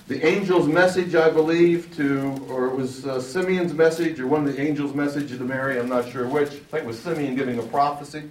the 0.08 0.23
angel's 0.25 0.67
message, 0.67 1.13
I 1.13 1.29
believe, 1.29 1.95
to, 1.97 2.43
or 2.49 2.65
it 2.65 2.75
was 2.75 3.05
uh, 3.05 3.21
Simeon's 3.21 3.75
message, 3.75 4.19
or 4.19 4.25
one 4.25 4.47
of 4.47 4.55
the 4.55 4.60
angel's 4.60 4.95
messages 4.95 5.38
to 5.38 5.43
Mary, 5.43 5.79
I'm 5.79 5.88
not 5.88 6.10
sure 6.10 6.27
which. 6.27 6.47
I 6.47 6.55
think 6.55 6.84
it 6.84 6.86
was 6.86 6.97
Simeon 6.97 7.36
giving 7.36 7.60
a 7.60 7.62
prophecy. 7.62 8.23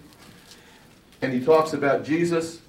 And 1.22 1.32
he 1.32 1.38
talks 1.38 1.74
about 1.74 2.04
Jesus 2.04 2.60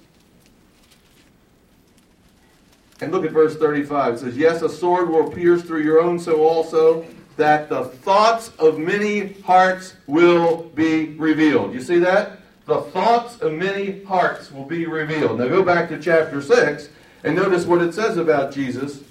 and 3.00 3.10
look 3.10 3.24
at 3.24 3.32
verse 3.32 3.56
35. 3.56 4.14
It 4.14 4.18
says, 4.18 4.36
Yes, 4.36 4.62
a 4.62 4.68
sword 4.68 5.08
will 5.08 5.28
pierce 5.28 5.62
through 5.62 5.82
your 5.82 6.00
own 6.00 6.20
soul 6.20 6.46
also, 6.46 7.04
that 7.40 7.68
the 7.68 7.84
thoughts 7.84 8.52
of 8.58 8.78
many 8.78 9.32
hearts 9.42 9.94
will 10.06 10.64
be 10.74 11.14
revealed. 11.16 11.74
You 11.74 11.80
see 11.80 11.98
that? 11.98 12.38
The 12.66 12.82
thoughts 12.82 13.38
of 13.40 13.52
many 13.52 14.04
hearts 14.04 14.52
will 14.52 14.64
be 14.64 14.86
revealed. 14.86 15.38
Now 15.38 15.48
go 15.48 15.62
back 15.62 15.88
to 15.88 15.98
chapter 15.98 16.40
6 16.40 16.88
and 17.24 17.34
notice 17.34 17.66
what 17.66 17.82
it 17.82 17.92
says 17.92 18.16
about 18.16 18.52
Jesus 18.52 19.02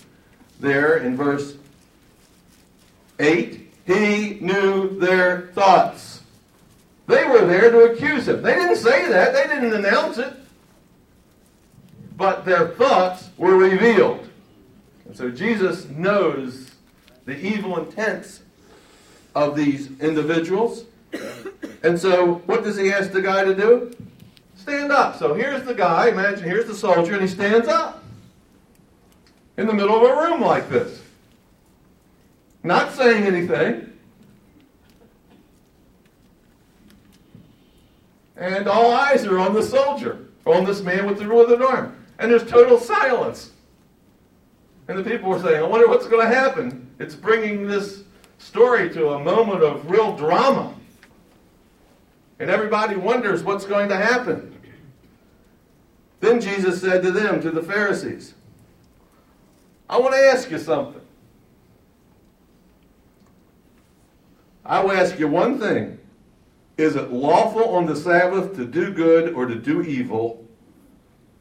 there 0.60 0.98
in 0.98 1.18
verse 1.18 1.56
8. 3.20 3.72
He 3.86 4.38
knew 4.40 4.98
their 5.00 5.50
thoughts. 5.54 6.22
They 7.08 7.26
were 7.26 7.46
there 7.46 7.72
to 7.72 7.92
accuse 7.92 8.28
him. 8.28 8.42
They 8.42 8.56
didn't 8.56 8.78
say 8.78 9.10
that, 9.10 9.34
they 9.34 9.54
didn't 9.54 9.74
announce 9.74 10.18
it 10.18 10.34
but 12.20 12.44
their 12.44 12.68
thoughts 12.68 13.30
were 13.38 13.56
revealed. 13.56 14.30
And 15.06 15.16
so 15.16 15.32
Jesus 15.32 15.88
knows 15.88 16.69
the 17.30 17.40
evil 17.40 17.80
intents 17.80 18.42
of 19.36 19.56
these 19.56 19.88
individuals. 20.00 20.86
And 21.84 22.00
so, 22.00 22.36
what 22.46 22.64
does 22.64 22.78
he 22.78 22.92
ask 22.92 23.12
the 23.12 23.22
guy 23.22 23.44
to 23.44 23.56
do? 23.56 23.96
Stand 24.56 24.92
up. 24.92 25.18
So 25.18 25.34
here's 25.34 25.64
the 25.64 25.74
guy, 25.74 26.10
imagine 26.10 26.44
here's 26.44 26.66
the 26.66 26.76
soldier, 26.76 27.14
and 27.14 27.22
he 27.22 27.28
stands 27.28 27.68
up 27.68 28.04
in 29.58 29.66
the 29.66 29.74
middle 29.74 29.96
of 29.96 30.04
a 30.04 30.22
room 30.22 30.42
like 30.42 30.70
this. 30.70 31.02
Not 32.64 32.92
saying 32.94 33.24
anything. 33.24 33.94
And 38.36 38.68
all 38.68 38.92
eyes 38.92 39.26
are 39.26 39.40
on 39.40 39.54
the 39.54 39.64
soldier, 39.64 40.28
on 40.46 40.66
this 40.66 40.82
man 40.82 41.06
with 41.06 41.20
the 41.20 41.28
withered 41.28 41.62
arm 41.62 41.96
and 42.20 42.30
there's 42.30 42.46
total 42.46 42.78
silence. 42.78 43.52
And 44.90 44.98
the 44.98 45.04
people 45.04 45.30
were 45.30 45.40
saying, 45.40 45.64
I 45.64 45.68
wonder 45.68 45.88
what's 45.88 46.08
going 46.08 46.28
to 46.28 46.36
happen. 46.36 46.90
It's 46.98 47.14
bringing 47.14 47.68
this 47.68 48.02
story 48.40 48.90
to 48.90 49.12
a 49.12 49.20
moment 49.20 49.62
of 49.62 49.88
real 49.88 50.18
drama. 50.18 50.74
And 52.40 52.50
everybody 52.50 52.96
wonders 52.96 53.44
what's 53.44 53.66
going 53.66 53.90
to 53.90 53.96
happen. 53.96 54.60
Then 56.22 56.42
Jesus 56.42 56.82
said 56.82 57.04
to 57.04 57.12
them, 57.12 57.40
to 57.42 57.52
the 57.52 57.62
Pharisees, 57.62 58.34
I 59.88 60.00
want 60.00 60.16
to 60.16 60.20
ask 60.22 60.50
you 60.50 60.58
something. 60.58 61.02
I 64.66 64.84
will 64.84 64.94
ask 64.94 65.20
you 65.20 65.28
one 65.28 65.60
thing. 65.60 66.00
Is 66.78 66.96
it 66.96 67.12
lawful 67.14 67.76
on 67.76 67.86
the 67.86 67.96
Sabbath 67.96 68.56
to 68.56 68.66
do 68.66 68.92
good 68.92 69.34
or 69.34 69.46
to 69.46 69.56
do 69.56 69.84
evil, 69.84 70.44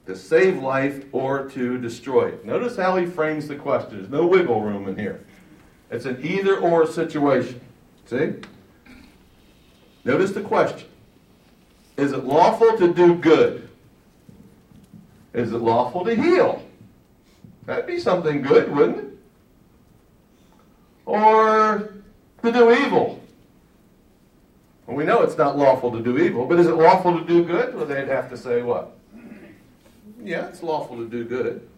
to 0.09 0.17
save 0.17 0.63
life 0.63 1.05
or 1.13 1.51
to 1.51 1.77
destroy 1.79 2.29
it. 2.29 2.43
Notice 2.43 2.77
how 2.77 2.97
he 2.97 3.05
frames 3.05 3.47
the 3.47 3.55
question. 3.55 3.99
There's 3.99 4.09
no 4.09 4.27
wiggle 4.27 4.63
room 4.63 4.89
in 4.89 4.97
here. 4.97 5.23
It's 5.91 6.07
an 6.07 6.19
either 6.25 6.57
or 6.57 6.87
situation. 6.87 7.61
See? 8.07 8.37
Notice 10.07 10.31
the 10.31 10.41
question. 10.41 10.89
Is 11.99 12.13
it 12.13 12.25
lawful 12.25 12.79
to 12.79 12.95
do 12.95 13.17
good? 13.17 13.69
Is 15.35 15.53
it 15.53 15.59
lawful 15.59 16.07
to 16.07 16.15
heal? 16.17 16.63
That'd 17.67 17.87
be 17.87 18.01
something 18.01 18.41
good, 18.41 18.75
wouldn't 18.75 18.99
it? 18.99 19.19
Or 21.05 21.93
to 22.43 22.51
do 22.51 22.73
evil? 22.73 23.21
Well, 24.87 24.97
we 24.97 25.05
know 25.05 25.21
it's 25.21 25.37
not 25.37 25.59
lawful 25.59 25.93
to 25.93 26.01
do 26.01 26.17
evil, 26.17 26.47
but 26.47 26.59
is 26.59 26.67
it 26.67 26.77
lawful 26.77 27.19
to 27.21 27.27
do 27.27 27.45
good? 27.45 27.75
Well, 27.75 27.85
they'd 27.85 28.09
have 28.09 28.31
to 28.31 28.39
say 28.39 28.63
what? 28.63 28.98
Yeah, 30.23 30.47
it's 30.49 30.63
lawful 30.63 30.97
to 30.97 31.09
do 31.09 31.25
good. 31.25 31.69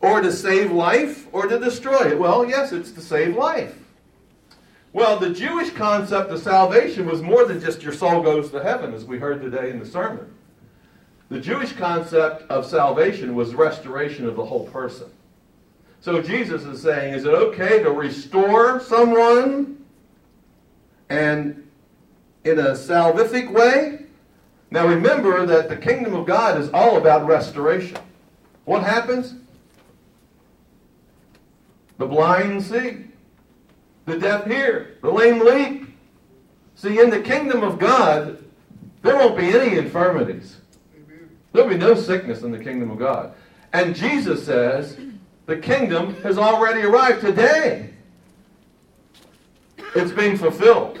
Or 0.00 0.20
to 0.20 0.32
save 0.32 0.70
life 0.70 1.26
or 1.32 1.46
to 1.46 1.58
destroy 1.58 2.10
it. 2.12 2.18
Well, 2.18 2.44
yes, 2.44 2.72
it's 2.72 2.92
to 2.92 3.00
save 3.00 3.36
life. 3.36 3.78
Well, 4.92 5.18
the 5.18 5.30
Jewish 5.30 5.70
concept 5.70 6.30
of 6.30 6.40
salvation 6.40 7.06
was 7.06 7.20
more 7.20 7.44
than 7.44 7.60
just 7.60 7.82
your 7.82 7.92
soul 7.92 8.22
goes 8.22 8.50
to 8.52 8.62
heaven, 8.62 8.94
as 8.94 9.04
we 9.04 9.18
heard 9.18 9.42
today 9.42 9.70
in 9.70 9.80
the 9.80 9.86
sermon. 9.86 10.32
The 11.30 11.40
Jewish 11.40 11.72
concept 11.72 12.48
of 12.50 12.64
salvation 12.64 13.34
was 13.34 13.54
restoration 13.54 14.28
of 14.28 14.36
the 14.36 14.44
whole 14.44 14.68
person. 14.68 15.10
So 16.00 16.20
Jesus 16.20 16.64
is 16.64 16.82
saying, 16.82 17.14
is 17.14 17.24
it 17.24 17.34
okay 17.34 17.82
to 17.82 17.90
restore 17.90 18.78
someone 18.78 19.84
and 21.08 21.66
in 22.44 22.58
a 22.58 22.72
salvific 22.72 23.50
way? 23.50 24.03
Now 24.70 24.86
remember 24.86 25.46
that 25.46 25.68
the 25.68 25.76
kingdom 25.76 26.14
of 26.14 26.26
God 26.26 26.60
is 26.60 26.70
all 26.70 26.96
about 26.96 27.26
restoration. 27.26 27.98
What 28.64 28.82
happens? 28.82 29.34
The 31.98 32.06
blind 32.06 32.62
see, 32.62 33.04
the 34.06 34.18
deaf 34.18 34.46
hear, 34.46 34.98
the 35.00 35.10
lame 35.10 35.44
leap. 35.44 35.88
See, 36.74 36.98
in 36.98 37.10
the 37.10 37.20
kingdom 37.20 37.62
of 37.62 37.78
God, 37.78 38.44
there 39.02 39.16
won't 39.16 39.36
be 39.36 39.48
any 39.50 39.76
infirmities. 39.78 40.56
There'll 41.52 41.68
be 41.68 41.76
no 41.76 41.94
sickness 41.94 42.42
in 42.42 42.50
the 42.50 42.58
kingdom 42.58 42.90
of 42.90 42.98
God. 42.98 43.32
And 43.72 43.94
Jesus 43.94 44.44
says, 44.44 44.96
the 45.46 45.56
kingdom 45.56 46.20
has 46.22 46.36
already 46.36 46.82
arrived 46.82 47.20
today. 47.20 47.90
It's 49.94 50.10
being 50.10 50.36
fulfilled. 50.36 50.98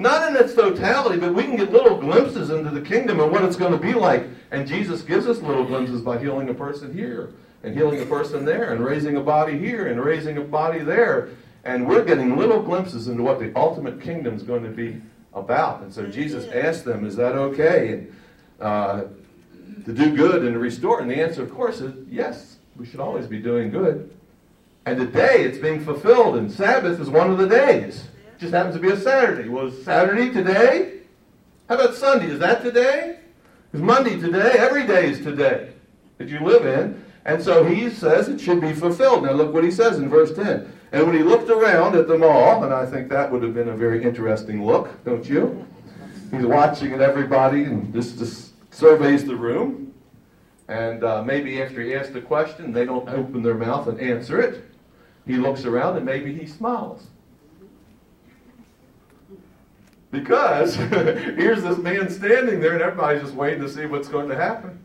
Not 0.00 0.30
in 0.30 0.42
its 0.42 0.54
totality, 0.54 1.20
but 1.20 1.34
we 1.34 1.42
can 1.42 1.56
get 1.56 1.70
little 1.70 1.98
glimpses 1.98 2.48
into 2.48 2.70
the 2.70 2.80
kingdom 2.80 3.20
and 3.20 3.30
what 3.30 3.44
it's 3.44 3.56
going 3.56 3.72
to 3.72 3.78
be 3.78 3.92
like. 3.92 4.26
And 4.50 4.66
Jesus 4.66 5.02
gives 5.02 5.26
us 5.26 5.40
little 5.42 5.66
glimpses 5.66 6.00
by 6.00 6.18
healing 6.18 6.48
a 6.48 6.54
person 6.54 6.90
here 6.90 7.34
and 7.62 7.74
healing 7.74 8.00
a 8.00 8.06
person 8.06 8.46
there 8.46 8.72
and 8.72 8.82
raising 8.82 9.16
a 9.16 9.20
body 9.20 9.58
here 9.58 9.88
and 9.88 10.02
raising 10.02 10.38
a 10.38 10.40
body 10.40 10.78
there. 10.78 11.28
And 11.64 11.86
we're 11.86 12.02
getting 12.02 12.38
little 12.38 12.62
glimpses 12.62 13.08
into 13.08 13.22
what 13.22 13.40
the 13.40 13.52
ultimate 13.54 14.00
kingdom 14.00 14.34
is 14.34 14.42
going 14.42 14.62
to 14.62 14.70
be 14.70 15.02
about. 15.34 15.82
And 15.82 15.92
so 15.92 16.06
Jesus 16.06 16.50
asked 16.50 16.86
them, 16.86 17.04
Is 17.04 17.14
that 17.16 17.34
okay? 17.34 17.92
And, 17.92 18.16
uh, 18.58 19.02
to 19.84 19.92
do 19.92 20.16
good 20.16 20.44
and 20.44 20.54
to 20.54 20.58
restore? 20.58 21.02
And 21.02 21.10
the 21.10 21.20
answer, 21.20 21.42
of 21.42 21.52
course, 21.52 21.82
is 21.82 21.92
yes. 22.08 22.56
We 22.74 22.86
should 22.86 23.00
always 23.00 23.26
be 23.26 23.38
doing 23.38 23.70
good. 23.70 24.10
And 24.86 24.98
today 24.98 25.42
it's 25.42 25.58
being 25.58 25.84
fulfilled, 25.84 26.36
and 26.36 26.50
Sabbath 26.50 26.98
is 26.98 27.10
one 27.10 27.30
of 27.30 27.36
the 27.36 27.46
days 27.46 28.04
just 28.40 28.54
happens 28.54 28.74
to 28.74 28.80
be 28.80 28.88
a 28.88 28.96
Saturday. 28.96 29.50
Was 29.50 29.84
Saturday 29.84 30.32
today? 30.32 31.00
How 31.68 31.74
about 31.74 31.94
Sunday? 31.94 32.26
Is 32.26 32.38
that 32.38 32.62
today? 32.62 33.18
Is 33.74 33.82
Monday 33.82 34.18
today? 34.18 34.52
Every 34.56 34.86
day 34.86 35.10
is 35.10 35.18
today 35.18 35.74
that 36.16 36.28
you 36.28 36.40
live 36.40 36.64
in. 36.64 37.04
And 37.26 37.42
so 37.42 37.64
he 37.64 37.90
says 37.90 38.28
it 38.28 38.40
should 38.40 38.62
be 38.62 38.72
fulfilled. 38.72 39.24
Now 39.24 39.32
look 39.32 39.52
what 39.52 39.62
he 39.62 39.70
says 39.70 39.98
in 39.98 40.08
verse 40.08 40.34
10. 40.34 40.72
And 40.92 41.06
when 41.06 41.14
he 41.14 41.22
looked 41.22 41.50
around 41.50 41.94
at 41.96 42.08
them 42.08 42.22
all, 42.22 42.64
and 42.64 42.72
I 42.72 42.86
think 42.86 43.10
that 43.10 43.30
would 43.30 43.42
have 43.42 43.52
been 43.52 43.68
a 43.68 43.76
very 43.76 44.02
interesting 44.02 44.64
look, 44.64 45.04
don't 45.04 45.28
you? 45.28 45.66
He's 46.30 46.46
watching 46.46 46.94
at 46.94 47.02
everybody 47.02 47.64
and 47.64 47.92
just, 47.92 48.18
just 48.18 48.52
surveys 48.72 49.22
the 49.26 49.36
room. 49.36 49.92
And 50.68 51.04
uh, 51.04 51.22
maybe 51.22 51.60
after 51.62 51.82
he 51.82 51.94
asks 51.94 52.14
the 52.14 52.22
question, 52.22 52.72
they 52.72 52.86
don't 52.86 53.08
open 53.10 53.42
their 53.42 53.54
mouth 53.54 53.86
and 53.86 54.00
answer 54.00 54.40
it. 54.40 54.64
He 55.26 55.36
looks 55.36 55.66
around 55.66 55.98
and 55.98 56.06
maybe 56.06 56.32
he 56.32 56.46
smiles. 56.46 57.06
Because 60.10 60.74
here's 60.76 61.62
this 61.62 61.78
man 61.78 62.10
standing 62.10 62.60
there, 62.60 62.72
and 62.72 62.82
everybody's 62.82 63.22
just 63.22 63.34
waiting 63.34 63.60
to 63.60 63.68
see 63.68 63.86
what's 63.86 64.08
going 64.08 64.28
to 64.28 64.36
happen. 64.36 64.78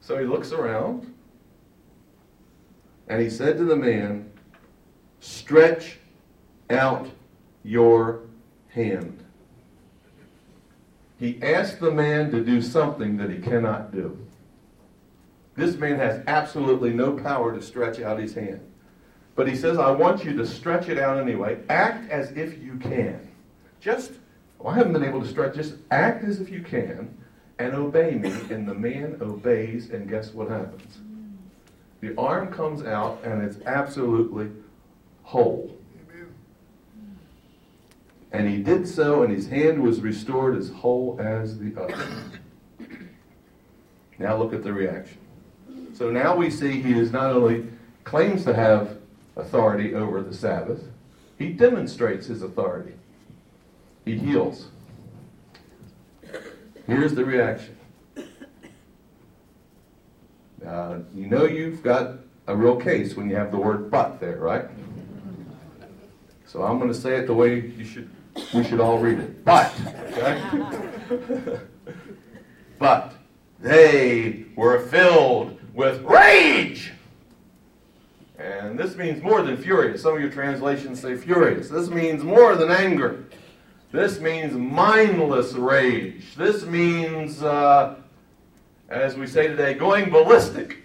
So 0.00 0.18
he 0.18 0.24
looks 0.24 0.52
around, 0.52 1.12
and 3.08 3.20
he 3.20 3.28
said 3.28 3.58
to 3.58 3.64
the 3.64 3.76
man, 3.76 4.30
Stretch 5.20 5.98
out 6.70 7.08
your 7.64 8.20
hand. 8.68 9.24
He 11.18 11.42
asked 11.42 11.80
the 11.80 11.90
man 11.90 12.30
to 12.30 12.44
do 12.44 12.60
something 12.60 13.16
that 13.16 13.30
he 13.30 13.38
cannot 13.38 13.90
do. 13.90 14.18
This 15.56 15.76
man 15.76 15.98
has 15.98 16.22
absolutely 16.26 16.92
no 16.92 17.14
power 17.14 17.54
to 17.54 17.62
stretch 17.62 18.00
out 18.00 18.18
his 18.18 18.34
hand. 18.34 18.60
But 19.34 19.48
he 19.48 19.56
says, 19.56 19.78
I 19.78 19.90
want 19.90 20.24
you 20.24 20.36
to 20.36 20.46
stretch 20.46 20.88
it 20.88 20.98
out 20.98 21.18
anyway. 21.18 21.58
Act 21.68 22.10
as 22.10 22.32
if 22.32 22.62
you 22.62 22.76
can. 22.76 23.26
Just, 23.80 24.12
well, 24.58 24.74
I 24.74 24.78
haven't 24.78 24.92
been 24.92 25.04
able 25.04 25.20
to 25.20 25.28
stretch, 25.28 25.54
just 25.54 25.74
act 25.90 26.24
as 26.24 26.40
if 26.40 26.50
you 26.50 26.62
can 26.62 27.16
and 27.58 27.74
obey 27.74 28.12
me. 28.12 28.32
And 28.50 28.66
the 28.66 28.74
man 28.74 29.18
obeys, 29.20 29.90
and 29.90 30.08
guess 30.08 30.32
what 30.32 30.48
happens? 30.48 30.98
The 32.00 32.14
arm 32.18 32.52
comes 32.52 32.84
out, 32.84 33.20
and 33.24 33.42
it's 33.42 33.58
absolutely 33.66 34.50
whole. 35.22 35.76
And 38.32 38.48
he 38.48 38.62
did 38.62 38.86
so, 38.86 39.22
and 39.22 39.32
his 39.32 39.48
hand 39.48 39.82
was 39.82 40.00
restored 40.00 40.56
as 40.56 40.68
whole 40.68 41.16
as 41.20 41.58
the 41.58 41.72
other. 41.80 41.96
Now 44.18 44.36
look 44.36 44.52
at 44.52 44.62
the 44.62 44.72
reaction. 44.72 45.18
So 45.94 46.10
now 46.10 46.36
we 46.36 46.50
see 46.50 46.82
he 46.82 46.98
is 46.98 47.12
not 47.12 47.32
only 47.32 47.66
claims 48.04 48.44
to 48.44 48.54
have 48.54 48.98
authority 49.36 49.94
over 49.94 50.22
the 50.22 50.34
Sabbath, 50.34 50.84
he 51.38 51.50
demonstrates 51.50 52.26
his 52.26 52.42
authority. 52.42 52.92
He 54.06 54.16
heals. 54.16 54.68
Here's 56.86 57.12
the 57.14 57.24
reaction. 57.24 57.76
Uh, 60.64 61.00
you 61.14 61.26
know 61.26 61.44
you've 61.44 61.82
got 61.82 62.18
a 62.46 62.56
real 62.56 62.76
case 62.76 63.16
when 63.16 63.28
you 63.28 63.36
have 63.36 63.50
the 63.50 63.58
word 63.58 63.90
but 63.90 64.20
there, 64.20 64.38
right? 64.38 64.66
So 66.46 66.62
I'm 66.62 66.78
going 66.78 66.90
to 66.90 66.98
say 66.98 67.16
it 67.16 67.26
the 67.26 67.34
way 67.34 67.60
you 67.60 67.84
should 67.84 68.08
we 68.54 68.62
should 68.64 68.80
all 68.80 68.98
read 68.98 69.18
it. 69.18 69.44
But, 69.44 69.74
okay? 70.12 71.58
but 72.78 73.14
they 73.58 74.44
were 74.54 74.86
filled 74.86 75.58
with 75.74 76.02
rage. 76.02 76.92
And 78.38 78.78
this 78.78 78.94
means 78.96 79.22
more 79.22 79.42
than 79.42 79.56
furious. 79.56 80.02
Some 80.02 80.14
of 80.14 80.20
your 80.20 80.30
translations 80.30 81.00
say 81.00 81.16
furious. 81.16 81.70
This 81.70 81.88
means 81.88 82.22
more 82.22 82.54
than 82.54 82.70
anger. 82.70 83.24
This 83.96 84.20
means 84.20 84.52
mindless 84.52 85.54
rage. 85.54 86.34
This 86.36 86.66
means, 86.66 87.42
uh, 87.42 87.94
as 88.90 89.16
we 89.16 89.26
say 89.26 89.46
today, 89.46 89.72
going 89.72 90.10
ballistic. 90.10 90.84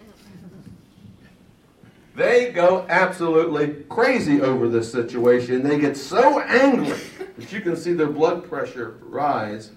They 2.16 2.54
go 2.54 2.86
absolutely 2.88 3.84
crazy 3.90 4.42
over 4.42 4.70
this 4.70 4.90
situation. 4.90 5.62
They 5.62 5.78
get 5.78 5.98
so 5.98 6.40
angry 6.40 6.98
that 7.38 7.52
you 7.52 7.60
can 7.60 7.76
see 7.76 7.92
their 7.92 8.08
blood 8.08 8.48
pressure 8.48 8.98
rise. 9.02 9.72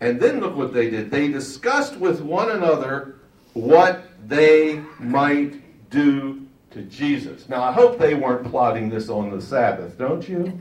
And 0.00 0.20
then 0.20 0.38
look 0.38 0.54
what 0.54 0.72
they 0.72 0.88
did. 0.88 1.10
They 1.10 1.26
discussed 1.26 1.96
with 1.96 2.20
one 2.20 2.52
another 2.52 3.16
what 3.54 4.04
they 4.28 4.84
might 5.00 5.90
do 5.90 6.46
to 6.70 6.82
Jesus. 6.82 7.48
Now, 7.48 7.64
I 7.64 7.72
hope 7.72 7.98
they 7.98 8.14
weren't 8.14 8.48
plotting 8.48 8.88
this 8.88 9.08
on 9.08 9.30
the 9.30 9.42
Sabbath, 9.42 9.98
don't 9.98 10.28
you? 10.28 10.60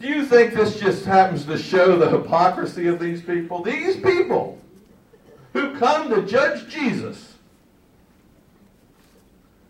Do 0.00 0.06
you 0.06 0.24
think 0.24 0.54
this 0.54 0.78
just 0.78 1.04
happens 1.04 1.44
to 1.46 1.58
show 1.58 1.98
the 1.98 2.08
hypocrisy 2.08 2.86
of 2.86 2.98
these 2.98 3.20
people? 3.22 3.62
These 3.62 3.96
people 3.96 4.58
who 5.52 5.76
come 5.78 6.10
to 6.10 6.22
judge 6.22 6.68
Jesus, 6.68 7.34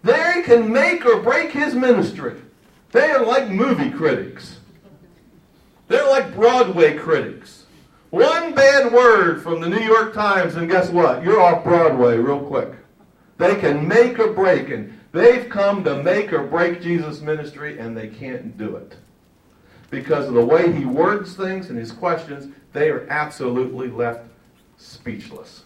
they 0.02 0.42
can 0.44 0.72
make 0.72 1.04
or 1.06 1.20
break 1.20 1.50
his 1.52 1.74
ministry. 1.74 2.40
They 2.92 3.10
are 3.10 3.24
like 3.24 3.50
movie 3.50 3.90
critics. 3.90 4.58
They're 5.88 6.08
like 6.08 6.34
Broadway 6.34 6.96
critics. 6.96 7.64
One 8.10 8.54
bad 8.54 8.92
word 8.92 9.42
from 9.42 9.60
the 9.60 9.68
New 9.68 9.80
York 9.80 10.14
Times, 10.14 10.54
and 10.54 10.68
guess 10.68 10.88
what? 10.88 11.22
You're 11.22 11.40
off 11.40 11.64
Broadway 11.64 12.16
real 12.16 12.40
quick. 12.40 12.72
They 13.36 13.56
can 13.56 13.86
make 13.86 14.18
or 14.18 14.32
break, 14.32 14.70
and 14.70 14.97
they've 15.18 15.48
come 15.48 15.82
to 15.84 16.02
make 16.02 16.32
or 16.32 16.44
break 16.44 16.80
Jesus' 16.80 17.20
ministry, 17.20 17.78
and 17.78 17.96
they 17.96 18.08
can't 18.08 18.56
do 18.56 18.76
it. 18.76 18.96
Because 19.90 20.28
of 20.28 20.34
the 20.34 20.44
way 20.44 20.72
he 20.72 20.84
words 20.84 21.34
things 21.34 21.70
and 21.70 21.78
his 21.78 21.90
questions, 21.90 22.54
they 22.72 22.90
are 22.90 23.06
absolutely 23.08 23.88
left 23.88 24.24
speechless. 24.76 25.64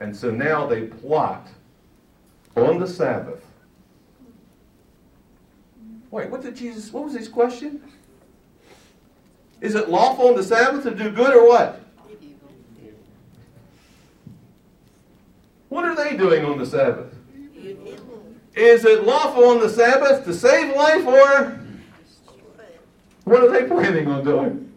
And 0.00 0.16
so 0.16 0.30
now 0.30 0.66
they 0.66 0.82
plot 0.82 1.48
on 2.56 2.78
the 2.78 2.86
Sabbath. 2.86 3.44
Wait, 6.10 6.30
what 6.30 6.42
did 6.42 6.56
Jesus, 6.56 6.92
what 6.92 7.04
was 7.04 7.14
his 7.14 7.28
question? 7.28 7.82
Is 9.60 9.74
it 9.74 9.88
lawful 9.88 10.28
on 10.28 10.36
the 10.36 10.42
Sabbath 10.42 10.82
to 10.84 10.94
do 10.94 11.10
good 11.10 11.34
or 11.34 11.46
what? 11.48 11.80
What 15.68 15.84
are 15.84 15.96
they 15.96 16.16
doing 16.16 16.44
on 16.44 16.58
the 16.58 16.66
Sabbath? 16.66 17.13
Is 18.54 18.84
it 18.84 19.04
lawful 19.04 19.44
on 19.46 19.60
the 19.60 19.68
Sabbath 19.68 20.24
to 20.24 20.34
save 20.34 20.74
life 20.76 21.06
or 21.06 21.60
what 23.24 23.42
are 23.42 23.50
they 23.50 23.66
planning 23.66 24.06
on 24.06 24.24
doing? 24.24 24.72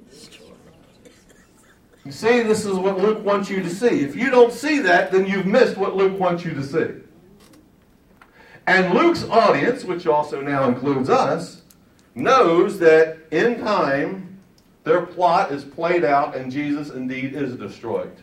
You 2.06 2.12
see, 2.12 2.42
this 2.42 2.66
is 2.66 2.74
what 2.74 2.98
Luke 2.98 3.24
wants 3.24 3.50
you 3.50 3.62
to 3.62 3.70
see. 3.70 4.04
If 4.04 4.16
you 4.16 4.30
don't 4.30 4.54
see 4.54 4.80
that, 4.80 5.12
then 5.12 5.28
you've 5.28 5.46
missed 5.46 5.78
what 5.78 5.96
Luke 5.96 6.18
wants 6.18 6.46
you 6.46 6.54
to 6.54 6.63
see. 6.63 7.04
And 8.66 8.94
Luke's 8.94 9.26
audience, 9.26 9.84
which 9.84 10.08
also 10.08 10.42
now 10.42 10.68
includes 10.70 11.10
us, 11.10 11.62
knows 12.16 12.80
that 12.80 13.18
in 13.32 13.60
time 13.60 14.40
their 14.86 15.06
plot 15.06 15.52
is 15.52 15.63
played 15.66 16.04
out 16.06 16.36
and 16.36 16.52
Jesus 16.52 16.90
indeed 16.90 17.36
is 17.36 17.56
destroyed. 17.56 18.16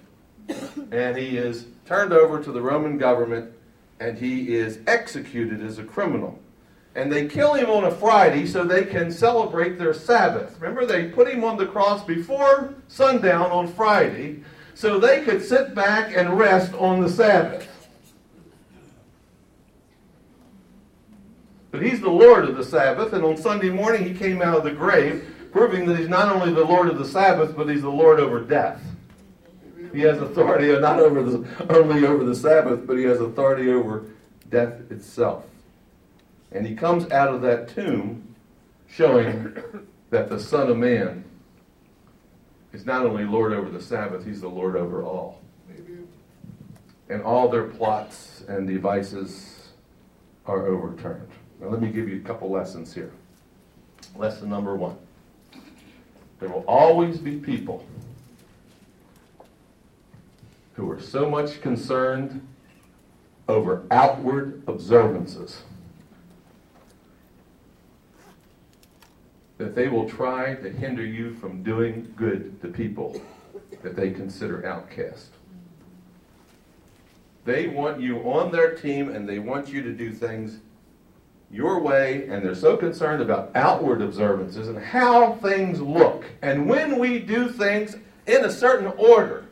and 0.91 1.17
he 1.17 1.37
is 1.37 1.67
turned 1.87 2.13
over 2.13 2.43
to 2.43 2.53
the 2.53 2.61
Roman 2.61 2.99
government 2.99 3.54
and 4.01 4.19
he 4.19 4.55
is 4.55 4.81
executed 4.87 5.63
as 5.63 5.79
a 5.79 5.85
criminal 5.85 6.39
and 6.97 7.11
they 7.11 7.27
kill 7.27 7.55
him 7.55 7.69
on 7.71 7.85
a 7.85 7.91
Friday 7.91 8.47
so 8.47 8.65
they 8.65 8.85
can 8.85 9.11
celebrate 9.11 9.79
their 9.79 9.93
Sabbath. 9.93 10.57
Remember, 10.61 10.87
they 10.87 11.09
put 11.09 11.29
him 11.29 11.43
on 11.43 11.57
the 11.57 11.67
cross 11.67 12.05
before 12.05 12.75
sundown 12.89 13.51
on 13.51 13.67
Friday 13.67 14.43
so 14.75 14.99
they 14.99 15.23
could 15.23 15.43
sit 15.43 15.75
back 15.75 16.17
and 16.17 16.39
rest 16.39 16.73
on 16.75 17.01
the 17.01 17.09
Sabbath. 17.09 17.69
But 21.73 21.83
he's 21.83 22.01
the 22.01 22.11
Lord 22.11 22.49
of 22.49 22.57
the 22.57 22.63
Sabbath, 22.63 23.13
and 23.13 23.25
on 23.25 23.37
Sunday 23.37 23.71
morning 23.71 24.05
he 24.05 24.15
came 24.15 24.41
out 24.41 24.57
of 24.57 24.63
the 24.63 24.71
grave, 24.71 25.35
proving 25.51 25.87
that 25.87 25.99
he's 25.99 26.09
not 26.09 26.31
only 26.31 26.53
the 26.53 26.65
Lord 26.65 26.89
of 26.89 26.99
the 26.99 27.05
Sabbath, 27.05 27.57
but 27.57 27.69
he's 27.69 27.83
the 27.83 27.91
Lord 27.91 28.21
over 28.21 28.41
death. 28.41 28.81
He 29.95 30.01
has 30.01 30.21
authority 30.21 30.69
not 30.81 30.99
over 30.99 31.23
the, 31.23 31.73
only 31.73 32.07
over 32.07 32.25
the 32.25 32.35
Sabbath, 32.35 32.87
but 32.87 32.99
he 32.99 33.05
has 33.05 33.21
authority 33.21 33.71
over 33.71 34.07
death 34.51 34.91
itself. 34.91 35.45
And 36.53 36.67
he 36.67 36.75
comes 36.75 37.11
out 37.11 37.33
of 37.33 37.43
that 37.43 37.69
tomb 37.69 38.35
showing 38.89 39.57
that 40.11 40.29
the 40.29 40.39
Son 40.39 40.69
of 40.69 40.77
Man 40.77 41.25
is 42.73 42.85
not 42.85 43.07
only 43.07 43.25
Lord 43.25 43.53
over 43.53 43.71
the 43.71 43.81
Sabbath, 43.81 44.25
he's 44.25 44.41
the 44.41 44.49
Lord 44.49 44.77
over 44.77 45.03
all. 45.03 45.41
And 47.09 47.23
all 47.23 47.49
their 47.49 47.65
plots 47.65 48.45
and 48.49 48.67
devices 48.67 49.69
are 50.47 50.67
overturned. 50.67 51.29
Now, 51.61 51.69
let 51.69 51.81
me 51.81 51.89
give 51.89 52.09
you 52.09 52.17
a 52.17 52.21
couple 52.21 52.51
lessons 52.51 52.93
here. 52.95 53.13
Lesson 54.17 54.49
number 54.49 54.75
one 54.75 54.97
there 56.41 56.49
will 56.49 56.65
always 56.67 57.19
be 57.19 57.39
people 57.39 57.87
who 60.75 60.91
are 60.91 61.01
so 61.01 61.29
much 61.29 61.61
concerned 61.61 62.47
over 63.49 63.85
outward 63.91 64.63
observances 64.67 65.63
that 69.59 69.75
they 69.75 69.89
will 69.89 70.09
try 70.09 70.55
to 70.55 70.71
hinder 70.71 71.05
you 71.05 71.35
from 71.35 71.63
doing 71.63 72.13
good 72.17 72.61
to 72.61 72.69
people 72.69 73.21
that 73.83 73.95
they 73.95 74.11
consider 74.11 74.67
outcast. 74.67 75.31
They 77.45 77.69
want 77.69 78.01
you 78.01 78.19
on 78.31 78.51
their 78.51 78.75
team 78.75 79.11
and 79.11 79.29
they 79.29 79.39
want 79.39 79.69
you 79.69 79.83
to 79.83 79.93
do 79.93 80.13
things 80.13 80.59
your 81.51 81.81
way, 81.81 82.27
and 82.29 82.45
they're 82.45 82.55
so 82.55 82.77
concerned 82.77 83.23
about 83.23 83.53
outward 83.55 84.03
observances 84.03 84.67
and 84.67 84.79
how 84.79 85.35
things 85.35 85.81
look. 85.81 86.25
And 86.43 86.69
when 86.69 86.99
we 86.99 87.21
do 87.21 87.49
things 87.49 87.97
in 88.27 88.45
a 88.45 88.51
certain 88.51 88.89
order, 88.97 89.47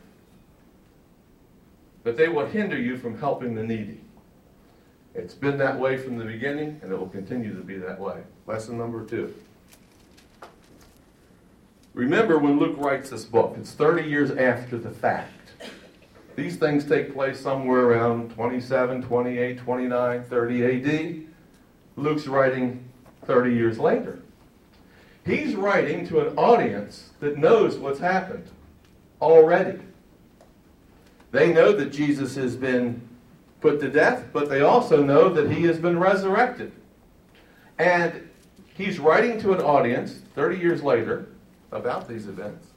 that 2.04 2.16
they 2.16 2.28
will 2.28 2.46
hinder 2.46 2.78
you 2.78 2.96
from 2.96 3.18
helping 3.18 3.54
the 3.54 3.62
needy. 3.62 4.00
It's 5.14 5.34
been 5.34 5.58
that 5.58 5.78
way 5.78 5.98
from 5.98 6.16
the 6.16 6.24
beginning, 6.24 6.80
and 6.82 6.90
it 6.90 6.98
will 6.98 7.08
continue 7.08 7.54
to 7.54 7.62
be 7.62 7.76
that 7.76 8.00
way. 8.00 8.22
Lesson 8.46 8.78
number 8.78 9.04
two. 9.04 9.34
Remember 11.94 12.38
when 12.38 12.58
Luke 12.58 12.76
writes 12.78 13.10
this 13.10 13.24
book, 13.24 13.54
it's 13.58 13.72
30 13.72 14.08
years 14.08 14.30
after 14.30 14.78
the 14.78 14.90
fact. 14.90 15.30
These 16.34 16.56
things 16.56 16.86
take 16.86 17.12
place 17.12 17.38
somewhere 17.38 17.80
around 17.80 18.30
27, 18.30 19.02
28, 19.02 19.58
29, 19.58 20.24
30 20.24 20.64
AD. 20.64 21.22
Luke's 21.96 22.26
writing 22.26 22.82
30 23.26 23.54
years 23.54 23.78
later. 23.78 24.20
He's 25.26 25.54
writing 25.54 26.06
to 26.08 26.26
an 26.26 26.36
audience 26.38 27.10
that 27.20 27.36
knows 27.36 27.76
what's 27.76 28.00
happened 28.00 28.46
already. 29.20 29.78
They 31.32 31.50
know 31.52 31.72
that 31.72 31.90
Jesus 31.90 32.36
has 32.36 32.54
been 32.56 33.00
put 33.60 33.80
to 33.80 33.88
death, 33.88 34.26
but 34.32 34.50
they 34.50 34.60
also 34.60 35.02
know 35.02 35.30
that 35.30 35.50
he 35.50 35.64
has 35.64 35.78
been 35.78 35.98
resurrected. 35.98 36.72
And 37.78 38.28
he's 38.74 38.98
writing 38.98 39.40
to 39.40 39.52
an 39.52 39.60
audience 39.60 40.20
30 40.34 40.58
years 40.58 40.82
later 40.82 41.26
about 41.72 42.06
these 42.06 42.28
events. 42.28 42.68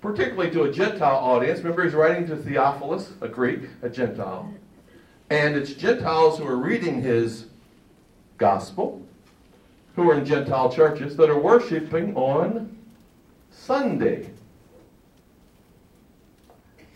Particularly 0.00 0.50
to 0.52 0.62
a 0.62 0.72
Gentile 0.72 1.16
audience. 1.16 1.58
Remember, 1.58 1.84
he's 1.84 1.92
writing 1.92 2.26
to 2.28 2.36
Theophilus, 2.36 3.12
a 3.20 3.28
Greek, 3.28 3.62
a 3.82 3.88
Gentile. 3.88 4.54
And 5.28 5.56
it's 5.56 5.74
Gentiles 5.74 6.38
who 6.38 6.46
are 6.46 6.56
reading 6.56 7.02
his 7.02 7.46
gospel, 8.38 9.02
who 9.96 10.08
are 10.08 10.14
in 10.14 10.24
Gentile 10.24 10.72
churches, 10.72 11.16
that 11.16 11.28
are 11.28 11.38
worshiping 11.38 12.16
on 12.16 12.79
Sunday. 13.50 14.30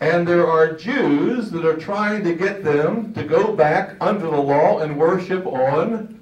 And 0.01 0.27
there 0.27 0.47
are 0.47 0.73
Jews 0.73 1.49
that 1.51 1.65
are 1.65 1.77
trying 1.77 2.23
to 2.25 2.33
get 2.33 2.63
them 2.63 3.13
to 3.13 3.23
go 3.23 3.53
back 3.53 3.95
under 4.01 4.25
the 4.25 4.41
law 4.41 4.79
and 4.79 4.97
worship 4.97 5.45
on 5.45 6.19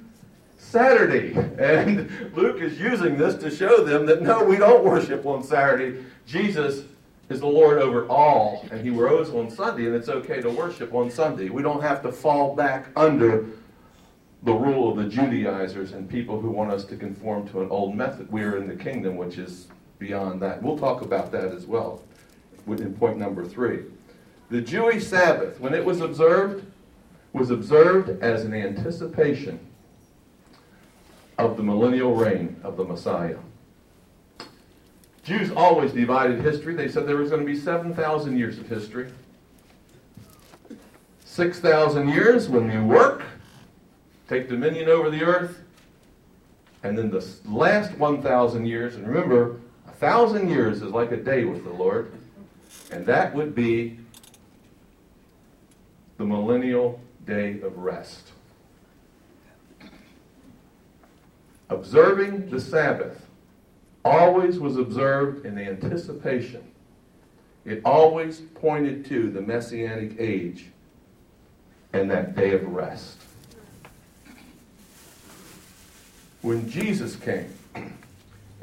Saturday. 0.57 1.33
And 1.63 2.09
Luke 2.35 2.61
is 2.61 2.79
using 2.79 3.17
this 3.17 3.35
to 3.35 3.49
show 3.49 3.83
them 3.83 4.05
that 4.07 4.21
no, 4.21 4.43
we 4.43 4.57
don't 4.57 4.83
worship 4.83 5.25
on 5.25 5.43
Saturday. 5.43 6.03
Jesus 6.25 6.83
is 7.29 7.39
the 7.39 7.47
Lord 7.47 7.77
over 7.77 8.07
all, 8.07 8.65
and 8.71 8.81
he 8.81 8.89
rose 8.89 9.29
on 9.29 9.49
Sunday, 9.49 9.85
and 9.85 9.95
it's 9.95 10.09
okay 10.09 10.41
to 10.41 10.49
worship 10.49 10.93
on 10.93 11.09
Sunday. 11.09 11.49
We 11.49 11.61
don't 11.61 11.81
have 11.81 12.01
to 12.03 12.11
fall 12.11 12.55
back 12.55 12.87
under 12.95 13.45
the 14.43 14.53
rule 14.53 14.91
of 14.91 14.97
the 14.97 15.05
Judaizers 15.05 15.93
and 15.93 16.09
people 16.09 16.39
who 16.39 16.49
want 16.49 16.71
us 16.71 16.83
to 16.85 16.97
conform 16.97 17.47
to 17.49 17.61
an 17.61 17.69
old 17.69 17.95
method. 17.95 18.29
We 18.31 18.43
are 18.43 18.57
in 18.57 18.67
the 18.67 18.75
kingdom, 18.75 19.15
which 19.15 19.37
is 19.37 19.67
beyond 20.03 20.41
that. 20.41 20.61
We'll 20.61 20.77
talk 20.77 21.01
about 21.01 21.31
that 21.31 21.53
as 21.53 21.65
well 21.65 22.03
in 22.67 22.93
point 22.95 23.17
number 23.17 23.45
three. 23.45 23.83
The 24.49 24.61
Jewish 24.61 25.07
Sabbath, 25.07 25.59
when 25.59 25.73
it 25.73 25.83
was 25.83 26.01
observed, 26.01 26.65
was 27.31 27.49
observed 27.49 28.21
as 28.21 28.43
an 28.43 28.53
anticipation 28.53 29.59
of 31.37 31.57
the 31.57 31.63
millennial 31.63 32.15
reign 32.15 32.55
of 32.63 32.77
the 32.77 32.83
Messiah. 32.83 33.37
Jews 35.23 35.51
always 35.51 35.93
divided 35.93 36.41
history. 36.41 36.75
They 36.75 36.89
said 36.89 37.07
there 37.07 37.15
was 37.15 37.29
going 37.29 37.41
to 37.41 37.47
be 37.47 37.57
7,000 37.57 38.37
years 38.37 38.59
of 38.59 38.67
history. 38.67 39.09
6,000 41.23 42.09
years 42.09 42.49
when 42.49 42.69
you 42.69 42.83
work, 42.83 43.23
take 44.27 44.49
dominion 44.49 44.89
over 44.89 45.09
the 45.09 45.23
earth, 45.23 45.59
and 46.83 46.97
then 46.97 47.09
the 47.09 47.25
last 47.45 47.97
1,000 47.97 48.65
years, 48.65 48.95
and 48.95 49.07
remember, 49.07 49.59
thousand 50.03 50.49
years 50.49 50.81
is 50.81 50.91
like 50.91 51.13
a 51.13 51.17
day 51.17 51.45
with 51.45 51.63
the 51.63 51.71
Lord, 51.71 52.11
and 52.91 53.05
that 53.05 53.33
would 53.33 53.55
be 53.55 53.97
the 56.17 56.25
millennial 56.25 56.99
day 57.25 57.61
of 57.61 57.77
rest. 57.77 58.33
Observing 61.69 62.49
the 62.49 62.59
Sabbath 62.59 63.25
always 64.03 64.59
was 64.59 64.75
observed 64.75 65.45
in 65.45 65.55
the 65.55 65.61
anticipation. 65.61 66.61
It 67.63 67.79
always 67.85 68.41
pointed 68.55 69.05
to 69.05 69.29
the 69.29 69.39
Messianic 69.39 70.19
age 70.19 70.65
and 71.93 72.11
that 72.11 72.35
day 72.35 72.51
of 72.51 72.67
rest. 72.67 73.21
When 76.41 76.69
Jesus 76.69 77.15
came, 77.15 77.53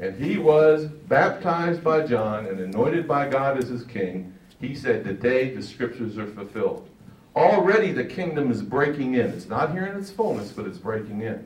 and 0.01 0.15
he 0.15 0.39
was 0.39 0.85
baptized 0.85 1.83
by 1.83 2.05
John 2.05 2.47
and 2.47 2.59
anointed 2.59 3.07
by 3.07 3.29
God 3.29 3.57
as 3.59 3.69
his 3.69 3.83
king, 3.83 4.33
he 4.59 4.73
said, 4.73 5.03
Today 5.03 5.53
the 5.53 5.61
scriptures 5.61 6.17
are 6.17 6.25
fulfilled. 6.25 6.89
Already 7.35 7.91
the 7.91 8.03
kingdom 8.03 8.51
is 8.51 8.63
breaking 8.63 9.13
in. 9.13 9.27
It's 9.27 9.47
not 9.47 9.71
here 9.71 9.85
in 9.85 9.97
its 9.97 10.09
fullness, 10.09 10.51
but 10.51 10.65
it's 10.65 10.79
breaking 10.79 11.21
in. 11.21 11.45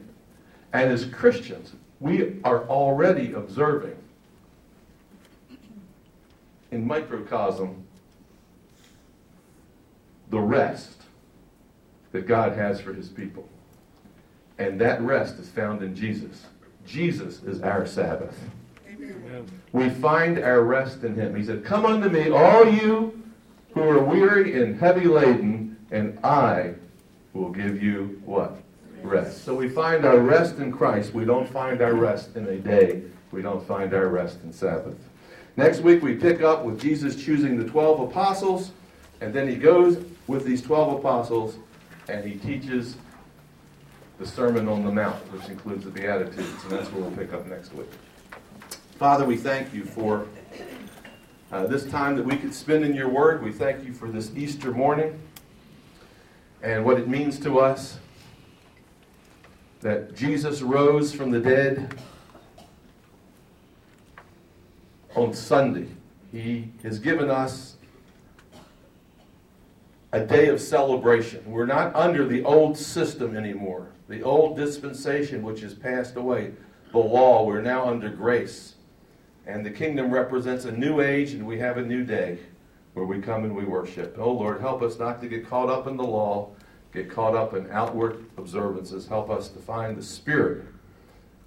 And 0.72 0.89
as 0.89 1.06
Christians, 1.06 1.74
we 2.00 2.39
are 2.46 2.65
already 2.68 3.34
observing 3.34 3.98
in 6.72 6.88
microcosm 6.88 7.84
the 10.30 10.39
rest 10.39 11.04
that 12.13 12.26
God 12.26 12.54
has 12.54 12.80
for 12.80 12.94
his 12.94 13.10
people. 13.10 13.48
And 14.58 14.80
that 14.80 15.02
rest 15.02 15.39
is 15.39 15.50
found 15.50 15.84
in 15.84 15.94
Jesus. 15.94 16.46
Jesus 16.86 17.43
is 17.43 17.62
our 17.62 17.86
Sabbath. 17.86 18.38
Amen. 18.89 19.45
We 19.71 19.89
find 19.89 20.39
our 20.39 20.62
rest 20.62 21.04
in 21.04 21.15
him. 21.15 21.36
He 21.36 21.43
said, 21.43 21.65
Come 21.65 21.86
unto 21.86 22.10
me, 22.10 22.30
all 22.30 22.67
you 22.67 23.21
who 23.74 23.82
are 23.82 24.00
weary 24.00 24.62
and 24.62 24.80
heavy 24.80 25.06
laden, 25.06 25.78
and 25.91 26.17
I 26.24 26.76
will 27.34 27.50
give 27.50 27.82
you 27.82 28.21
what? 28.26 28.58
Rest. 29.04 29.43
So 29.43 29.54
we 29.54 29.69
find 29.69 30.06
our 30.06 30.19
rest 30.19 30.58
in 30.58 30.71
Christ. 30.71 31.13
We 31.13 31.26
don't 31.26 31.48
find 31.48 31.82
our 31.82 31.93
rest 31.93 32.36
in 32.36 32.48
a 32.48 32.58
day. 32.58 33.04
We 33.32 33.41
don't 33.41 33.65
find 33.67 33.93
our 33.93 34.08
rest 34.08 34.39
in 34.43 34.54
Sabbath. 34.54 34.98
Next 35.58 35.82
week 35.82 36.02
we 36.02 36.15
pick 36.15 36.41
up 36.41 36.63
with 36.63 36.80
Jesus 36.80 37.15
choosing 37.15 37.58
the 37.58 37.69
12 37.69 38.00
apostles, 38.10 38.71
and 39.21 39.34
then 39.34 39.48
he 39.48 39.56
goes 39.56 40.04
with 40.28 40.45
these 40.45 40.62
12 40.62 41.00
apostles 41.00 41.58
and 42.08 42.24
he 42.26 42.36
teaches 42.36 42.98
the 44.17 44.25
Sermon 44.25 44.67
on 44.69 44.84
the 44.84 44.91
Mount, 44.91 45.15
which 45.34 45.49
includes 45.49 45.84
the 45.84 45.91
Beatitudes, 45.91 46.63
and 46.63 46.71
that's 46.71 46.91
where 46.91 47.01
we'll 47.01 47.12
pick 47.12 47.34
up 47.34 47.45
next 47.47 47.73
week. 47.73 47.89
Father, 48.97 49.25
we 49.25 49.36
thank 49.36 49.73
you 49.73 49.84
for 49.84 50.25
uh, 51.52 51.67
this 51.67 51.85
time 51.85 52.15
that 52.15 52.25
we 52.25 52.37
could 52.37 52.54
spend 52.54 52.85
in 52.85 52.94
your 52.94 53.10
word. 53.10 53.44
We 53.44 53.52
thank 53.52 53.85
you 53.85 53.94
for 53.94 54.10
this 54.10 54.31
Easter 54.35 54.71
morning 54.71 55.19
and 56.62 56.85
what 56.85 56.98
it 56.98 57.10
means 57.10 57.40
to 57.40 57.60
us 57.60 58.00
that 59.81 60.15
Jesus 60.15 60.62
rose 60.62 61.13
from 61.13 61.29
the 61.29 61.40
dead 61.40 61.94
on 65.13 65.33
Sunday. 65.33 65.90
He 66.31 66.71
has 66.83 67.00
given 67.00 67.29
us 67.29 67.75
a 70.13 70.21
day 70.21 70.48
of 70.48 70.62
celebration. 70.62 71.44
We're 71.46 71.65
not 71.65 71.94
under 71.94 72.25
the 72.25 72.44
old 72.46 72.77
system 72.77 73.35
anymore 73.35 73.90
the 74.08 74.21
old 74.21 74.56
dispensation 74.56 75.41
which 75.41 75.62
has 75.62 75.73
passed 75.73 76.15
away, 76.15 76.53
the 76.91 76.97
law, 76.99 77.45
we're 77.45 77.62
now 77.62 77.87
under 77.87 78.10
grace. 78.10 78.75
And 79.47 79.65
the 79.65 79.71
kingdom 79.71 80.12
represents 80.12 80.65
a 80.65 80.71
new 80.71 81.01
age, 81.01 81.33
and 81.33 81.45
we 81.45 81.60
have 81.60 81.77
a 81.77 81.85
new 81.85 82.03
day 82.03 82.39
where 82.93 83.06
we 83.06 83.19
come 83.19 83.43
and 83.43 83.56
we 83.56 83.65
worship. 83.65 84.15
Oh 84.17 84.31
Lord, 84.31 84.62
help 84.62 84.81
us 84.81 84.97
not 84.97 85.21
to 85.21 85.27
get 85.27 85.47
caught 85.47 85.69
up 85.69 85.85
in 85.85 85.97
the 85.97 86.03
law, 86.03 86.49
get 86.93 87.12
caught 87.12 87.35
up 87.35 87.53
in 87.53 87.69
outward 87.69 88.25
observances. 88.37 89.08
Help 89.08 89.29
us 89.29 89.49
to 89.49 89.60
find 89.60 89.97
the 89.97 90.03
spirit 90.03 90.65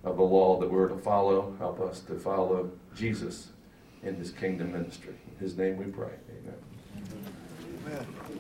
of 0.05 0.17
the 0.17 0.23
law 0.23 0.61
that 0.61 0.71
we're 0.71 0.89
to 0.89 0.99
follow. 0.99 1.55
Help 1.59 1.81
us 1.81 2.01
to 2.01 2.15
follow 2.19 2.71
Jesus 2.95 3.49
in 4.03 4.15
his 4.17 4.31
kingdom 4.31 4.73
ministry. 4.73 5.15
In 5.33 5.39
his 5.39 5.57
name 5.57 5.77
we 5.77 5.87
pray. 5.87 6.13
Amen. 6.31 6.55
Amen. 7.87 8.07